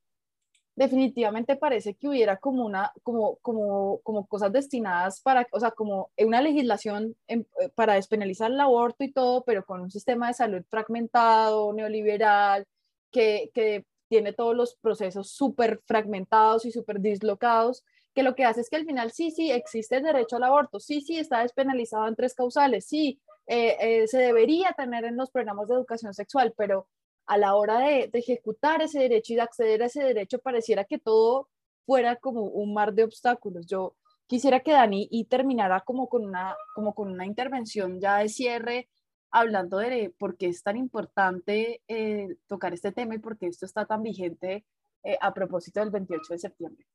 definitivamente 0.76 1.56
parece 1.56 1.96
que 1.96 2.10
hubiera 2.10 2.38
como 2.38 2.66
una, 2.66 2.92
como, 3.02 3.38
como, 3.38 4.00
como 4.04 4.28
cosas 4.28 4.52
destinadas 4.52 5.22
para, 5.22 5.48
o 5.52 5.60
sea, 5.60 5.72
como 5.72 6.12
una 6.18 6.42
legislación 6.42 7.16
eh, 7.28 7.46
para 7.76 7.94
despenalizar 7.94 8.52
el 8.52 8.60
aborto 8.60 9.04
y 9.04 9.12
todo, 9.12 9.44
pero 9.46 9.66
con 9.66 9.82
un 9.82 9.92
sistema 9.92 10.28
de 10.28 10.34
salud 10.34 10.64
fragmentado, 10.70 11.72
neoliberal, 11.74 12.66
que, 13.12 13.52
que 13.54 13.86
tiene 14.10 14.34
todos 14.34 14.56
los 14.56 14.76
procesos 14.76 15.32
súper 15.32 15.82
fragmentados 15.86 16.66
y 16.66 16.72
súper 16.72 17.00
dislocados, 17.00 17.84
que 18.14 18.24
lo 18.24 18.36
que 18.36 18.46
hace 18.46 18.62
es 18.62 18.70
que 18.70 18.76
al 18.76 18.86
final 18.86 19.12
sí, 19.12 19.32
sí, 19.32 19.52
existe 19.52 19.98
el 19.98 20.04
derecho 20.04 20.36
al 20.36 20.44
aborto, 20.44 20.80
sí, 20.80 21.02
sí, 21.02 21.18
está 21.18 21.42
despenalizado 21.42 22.08
en 22.08 22.16
tres 22.16 22.34
causales, 22.34 22.86
sí, 22.86 23.20
eh, 23.48 23.78
eh, 23.80 24.08
se 24.08 24.18
debería 24.20 24.74
tener 24.74 25.06
en 25.06 25.18
los 25.18 25.30
programas 25.32 25.68
de 25.68 25.76
educación 25.76 26.14
sexual, 26.14 26.54
pero 26.58 26.88
a 27.28 27.38
la 27.38 27.56
hora 27.56 27.80
de, 27.80 28.10
ejecutar 28.14 28.82
ese 28.82 29.00
derecho 29.00 29.34
y 29.34 29.36
de 29.38 29.42
acceder 29.42 29.84
a 29.84 29.88
ese 29.88 30.04
derecho, 30.04 30.40
pareciera 30.40 30.86
que 30.86 31.00
todo 31.00 31.50
fuera 31.86 32.16
como 32.16 32.42
un 32.44 32.74
mar 32.74 32.94
de 32.94 33.04
obstáculos. 33.04 33.68
Yo 33.68 33.96
quisiera 34.28 34.62
que 34.62 34.72
Dani 34.72 35.10
terminara 35.30 35.82
como 35.82 36.10
con 36.10 36.26
una, 36.26 36.56
como 36.74 36.94
con 36.96 37.12
una 37.12 37.26
intervención 37.26 38.00
ya 38.00 38.18
de 38.18 38.30
cierre, 38.30 38.90
hablando 39.32 39.78
de 39.78 40.14
por 40.18 40.38
qué 40.38 40.48
es 40.48 40.64
tan 40.64 40.78
importante 40.78 41.82
eh, 41.88 42.38
tocar 42.48 42.74
este 42.74 42.92
tema 42.92 43.16
y 43.16 43.20
por 43.20 43.38
qué 43.38 43.48
esto 43.48 43.66
está 43.66 43.86
tan 43.86 44.02
vigente 44.04 44.66
a 45.22 45.34
propósito 45.36 45.82
del 45.82 45.92
28 45.92 46.34
de 46.34 46.40
septiembre. 46.40 46.88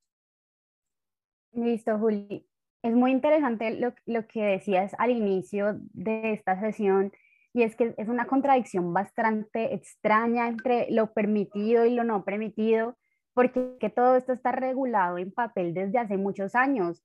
Listo, 1.53 1.97
Juli. 1.97 2.45
Es 2.83 2.95
muy 2.95 3.11
interesante 3.11 3.79
lo, 3.79 3.93
lo 4.07 4.27
que 4.27 4.43
decías 4.43 4.95
al 4.99 5.11
inicio 5.11 5.77
de 5.93 6.33
esta 6.33 6.59
sesión 6.59 7.12
y 7.53 7.62
es 7.62 7.77
que 7.77 7.95
es 7.97 8.09
una 8.09 8.27
contradicción 8.27 8.93
bastante 8.93 9.75
extraña 9.75 10.49
entre 10.49 10.90
lo 10.90 11.12
permitido 11.12 11.85
y 11.85 11.95
lo 11.95 12.05
no 12.05 12.25
permitido, 12.25 12.97
porque 13.35 13.77
que 13.81 13.90
todo 13.90 14.16
esto 14.16 14.33
está 14.33 14.53
regulado 14.53 15.19
en 15.19 15.33
papel 15.33 15.75
desde 15.75 15.99
hace 15.99 16.16
muchos 16.16 16.55
años. 16.55 17.03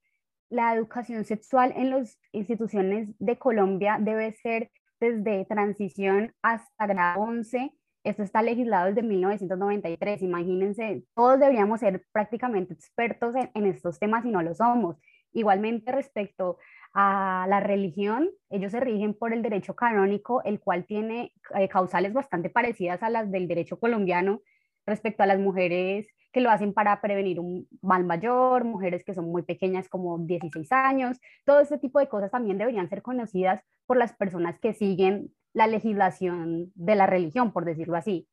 La 0.49 0.75
educación 0.75 1.25
sexual 1.25 1.73
en 1.75 1.89
las 1.89 2.19
instituciones 2.31 3.15
de 3.17 3.37
Colombia 3.37 3.97
debe 3.99 4.33
ser 4.33 4.71
desde 4.99 5.45
transición 5.45 6.33
hasta 6.43 6.87
grado 6.87 7.21
11. 7.21 7.71
Esto 8.03 8.21
está 8.21 8.43
legislado 8.43 8.87
desde 8.87 9.01
1993. 9.01 10.21
Imagínense, 10.21 11.03
todos 11.15 11.39
deberíamos 11.39 11.79
ser 11.79 12.05
prácticamente 12.11 12.75
expertos 12.75 13.33
en 13.35 13.65
estos 13.65 13.97
temas 13.97 14.23
y 14.25 14.29
no 14.29 14.43
lo 14.43 14.53
somos. 14.53 14.97
Igualmente 15.35 15.91
respecto 15.91 16.57
a 16.93 17.45
la 17.49 17.59
religión, 17.59 18.29
ellos 18.49 18.71
se 18.71 18.79
rigen 18.79 19.13
por 19.13 19.33
el 19.33 19.41
derecho 19.41 19.75
canónico, 19.75 20.41
el 20.45 20.61
cual 20.61 20.85
tiene 20.85 21.33
eh, 21.55 21.67
causales 21.67 22.13
bastante 22.13 22.49
parecidas 22.49 23.03
a 23.03 23.09
las 23.09 23.29
del 23.29 23.49
derecho 23.49 23.77
colombiano 23.77 24.41
respecto 24.85 25.23
a 25.23 25.25
las 25.25 25.37
mujeres 25.37 26.07
que 26.31 26.39
lo 26.39 26.49
hacen 26.49 26.73
para 26.73 27.01
prevenir 27.01 27.41
un 27.41 27.67
mal 27.81 28.05
mayor, 28.05 28.63
mujeres 28.63 29.03
que 29.03 29.13
son 29.13 29.25
muy 29.25 29.41
pequeñas 29.41 29.89
como 29.89 30.17
16 30.19 30.71
años, 30.71 31.19
todo 31.43 31.59
este 31.59 31.79
tipo 31.79 31.99
de 31.99 32.07
cosas 32.07 32.31
también 32.31 32.57
deberían 32.57 32.87
ser 32.87 33.01
conocidas 33.01 33.61
por 33.85 33.97
las 33.97 34.13
personas 34.13 34.57
que 34.59 34.73
siguen 34.73 35.33
la 35.51 35.67
legislación 35.67 36.71
de 36.75 36.95
la 36.95 37.07
religión, 37.07 37.51
por 37.51 37.65
decirlo 37.65 37.97
así. 37.97 38.29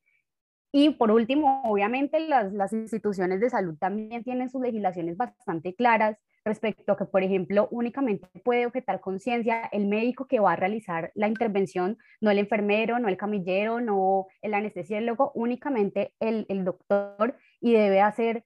Y 0.71 0.91
por 0.91 1.11
último, 1.11 1.63
obviamente 1.65 2.21
las, 2.21 2.53
las 2.53 2.73
instituciones 2.73 3.41
de 3.41 3.51
salud 3.51 3.77
también 3.77 4.23
tienen 4.23 4.51
sus 4.51 4.63
legislaciones 4.63 5.17
bastante 5.17 5.75
claras 5.75 6.17
respecto 6.45 6.93
a 6.93 6.97
que, 6.97 7.05
por 7.05 7.23
ejemplo, 7.23 7.69
únicamente 7.71 8.29
puede 8.45 8.67
objetar 8.67 9.01
conciencia 9.01 9.69
el 9.73 9.87
médico 9.87 10.27
que 10.27 10.41
va 10.41 10.53
a 10.53 10.57
realizar 10.57 11.13
la 11.15 11.29
intervención, 11.29 11.99
no 12.21 12.31
el 12.31 12.39
enfermero, 12.39 12.99
no 12.99 13.09
el 13.09 13.17
camillero, 13.17 13.81
no 13.81 14.27
el 14.41 14.55
anestesiólogo, 14.55 15.33
únicamente 15.35 16.15
el, 16.21 16.47
el 16.49 16.65
doctor 16.65 17.37
y 17.61 17.73
debe 17.73 18.01
hacer 18.01 18.45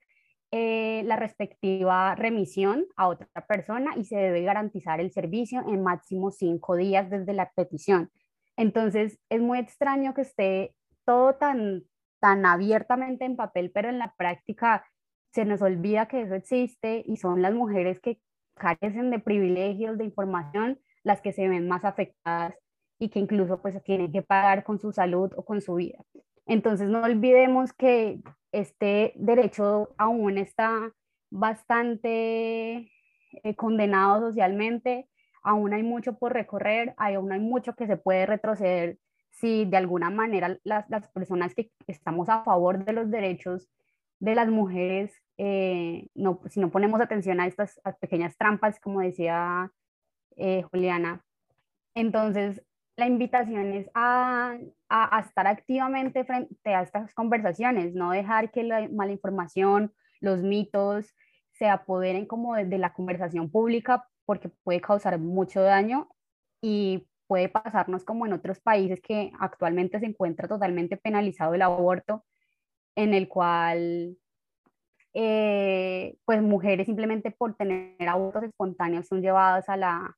eh, 0.52 1.02
la 1.04 1.16
respectiva 1.16 2.14
remisión 2.14 2.86
a 2.96 3.08
otra 3.08 3.28
persona 3.48 3.92
y 3.96 4.04
se 4.04 4.16
debe 4.16 4.42
garantizar 4.42 5.00
el 5.00 5.10
servicio 5.10 5.64
en 5.66 5.82
máximo 5.82 6.30
cinco 6.30 6.76
días 6.76 7.10
desde 7.10 7.32
la 7.32 7.50
petición. 7.50 8.10
Entonces, 8.56 9.18
es 9.28 9.40
muy 9.40 9.58
extraño 9.58 10.14
que 10.14 10.22
esté 10.22 10.74
todo 11.04 11.34
tan, 11.34 11.82
tan 12.20 12.46
abiertamente 12.46 13.24
en 13.24 13.36
papel, 13.36 13.70
pero 13.72 13.88
en 13.88 13.98
la 13.98 14.14
práctica 14.16 14.84
se 15.32 15.44
nos 15.44 15.62
olvida 15.62 16.06
que 16.06 16.22
eso 16.22 16.34
existe 16.34 17.02
y 17.06 17.16
son 17.16 17.42
las 17.42 17.54
mujeres 17.54 18.00
que 18.00 18.20
carecen 18.54 19.10
de 19.10 19.18
privilegios, 19.18 19.98
de 19.98 20.04
información, 20.04 20.80
las 21.02 21.20
que 21.20 21.32
se 21.32 21.48
ven 21.48 21.68
más 21.68 21.84
afectadas 21.84 22.54
y 22.98 23.10
que 23.10 23.18
incluso 23.18 23.60
pues 23.60 23.82
tienen 23.84 24.12
que 24.12 24.22
pagar 24.22 24.64
con 24.64 24.78
su 24.78 24.92
salud 24.92 25.32
o 25.36 25.44
con 25.44 25.60
su 25.60 25.74
vida. 25.74 25.98
Entonces 26.46 26.88
no 26.88 27.02
olvidemos 27.02 27.72
que 27.72 28.20
este 28.52 29.12
derecho 29.16 29.94
aún 29.98 30.38
está 30.38 30.92
bastante 31.30 32.90
eh, 33.42 33.54
condenado 33.56 34.28
socialmente, 34.28 35.08
aún 35.42 35.74
hay 35.74 35.82
mucho 35.82 36.18
por 36.18 36.32
recorrer, 36.32 36.94
aún 36.96 37.32
hay 37.32 37.40
mucho 37.40 37.74
que 37.74 37.86
se 37.86 37.96
puede 37.96 38.26
retroceder 38.26 38.98
si 39.30 39.66
de 39.66 39.76
alguna 39.76 40.08
manera 40.08 40.58
las, 40.64 40.88
las 40.88 41.08
personas 41.08 41.54
que 41.54 41.70
estamos 41.86 42.28
a 42.28 42.42
favor 42.42 42.84
de 42.84 42.92
los 42.92 43.10
derechos 43.10 43.68
de 44.18 44.34
las 44.34 44.48
mujeres 44.48 45.12
eh, 45.38 46.08
no, 46.14 46.40
si 46.48 46.60
no 46.60 46.70
ponemos 46.70 47.00
atención 47.00 47.40
a 47.40 47.46
estas 47.46 47.80
pequeñas 48.00 48.36
trampas, 48.36 48.80
como 48.80 49.00
decía 49.00 49.70
eh, 50.36 50.62
Juliana. 50.70 51.22
Entonces, 51.94 52.62
la 52.96 53.06
invitación 53.06 53.74
es 53.74 53.90
a, 53.94 54.56
a, 54.88 55.20
estar 55.20 55.46
activamente 55.46 56.24
frente 56.24 56.74
a 56.74 56.82
estas 56.82 57.12
conversaciones, 57.14 57.94
no 57.94 58.10
dejar 58.10 58.50
que 58.50 58.62
la 58.62 58.88
mala 58.88 59.12
información, 59.12 59.92
los 60.20 60.42
mitos 60.42 61.14
se 61.52 61.68
apoderen 61.68 62.26
como 62.26 62.54
de, 62.54 62.64
de 62.64 62.78
la 62.78 62.94
conversación 62.94 63.50
pública 63.50 64.08
porque 64.24 64.48
puede 64.64 64.80
causar 64.80 65.18
mucho 65.18 65.62
daño 65.62 66.08
y 66.62 67.06
puede 67.26 67.48
pasarnos 67.48 68.04
como 68.04 68.24
en 68.26 68.32
otros 68.32 68.60
países 68.60 69.00
que 69.00 69.32
actualmente 69.38 70.00
se 70.00 70.06
encuentra 70.06 70.48
totalmente 70.48 70.96
penalizado 70.96 71.54
el 71.54 71.62
aborto, 71.62 72.24
en 72.96 73.14
el 73.14 73.28
cual 73.28 74.16
eh, 75.14 76.16
pues 76.24 76.42
mujeres 76.42 76.86
simplemente 76.86 77.30
por 77.30 77.54
tener 77.54 78.08
abortos 78.08 78.42
espontáneos 78.44 79.06
son 79.06 79.22
llevadas 79.22 79.68
a 79.68 79.76
la, 79.76 80.16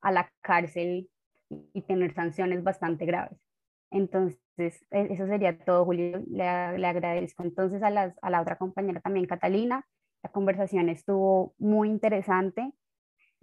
a 0.00 0.12
la 0.12 0.32
cárcel 0.40 1.08
y 1.48 1.82
tener 1.82 2.14
sanciones 2.14 2.62
bastante 2.64 3.06
graves. 3.06 3.38
Entonces, 3.90 4.40
e, 4.90 5.12
eso 5.12 5.26
sería 5.26 5.58
todo, 5.58 5.84
Julio. 5.84 6.22
Le, 6.28 6.46
agradezco 6.48 7.42
entonces 7.42 7.82
a, 7.82 7.90
las, 7.90 8.14
a 8.22 8.30
la 8.30 8.40
otra 8.40 8.56
compañera 8.56 9.00
también, 9.00 9.26
Catalina. 9.26 9.86
La 10.22 10.30
conversación 10.30 10.88
estuvo 10.88 11.54
muy 11.58 11.88
interesante 11.88 12.72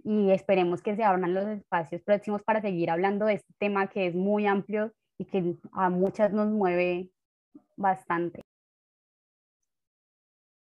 y 0.02 0.32
esperemos 0.32 0.82
que 0.82 0.96
se 0.96 1.02
abran 1.02 1.32
los 1.32 1.46
espacios 1.46 2.02
próximos 2.02 2.42
para 2.42 2.60
seguir 2.60 2.90
hablando 2.90 3.24
de 3.26 3.34
este 3.34 3.54
tema 3.58 3.86
que 3.86 4.06
es 4.06 4.14
muy 4.14 4.46
amplio 4.46 4.92
y 5.16 5.24
que 5.24 5.56
a 5.72 5.88
muchas 5.88 6.32
nos 6.32 6.48
mueve 6.48 7.08
bastante. 7.76 8.43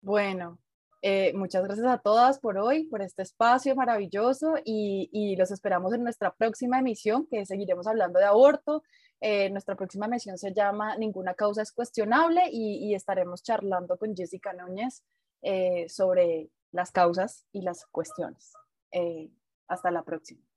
Bueno, 0.03 0.59
eh, 1.01 1.31
muchas 1.33 1.63
gracias 1.63 1.87
a 1.87 1.97
todas 1.97 2.37
por 2.37 2.57
hoy, 2.57 2.83
por 2.87 3.01
este 3.01 3.21
espacio 3.21 3.73
maravilloso 3.73 4.55
y, 4.65 5.35
los 5.37 5.49
esperamos 5.49 5.93
en 5.93 6.03
nuestra 6.03 6.35
próxima 6.35 6.79
emisión, 6.79 7.25
que 7.27 7.45
seguiremos 7.45 7.87
hablando 7.87 8.19
de 8.19 8.25
aborto. 8.25 8.83
Eh, 9.21 9.49
nuestra 9.51 9.77
próxima 9.77 10.07
emisión 10.07 10.37
se 10.37 10.53
llama 10.53 10.97
Ninguna 10.97 11.35
causa 11.35 11.61
es 11.61 11.71
cuestionable 11.71 12.41
y, 12.51 12.93
estaremos 12.93 13.43
charlando 13.43 13.97
con 13.97 14.13
Jessica 14.13 14.51
Núñez 14.51 15.03
eh, 15.41 15.87
sobre 15.87 16.49
las 16.73 16.91
causas 16.91 17.45
y 17.53 17.61
las 17.61 17.85
cuestiones. 17.85 18.51
hasta 19.69 19.89
la 19.89 20.03
próxima. 20.03 20.52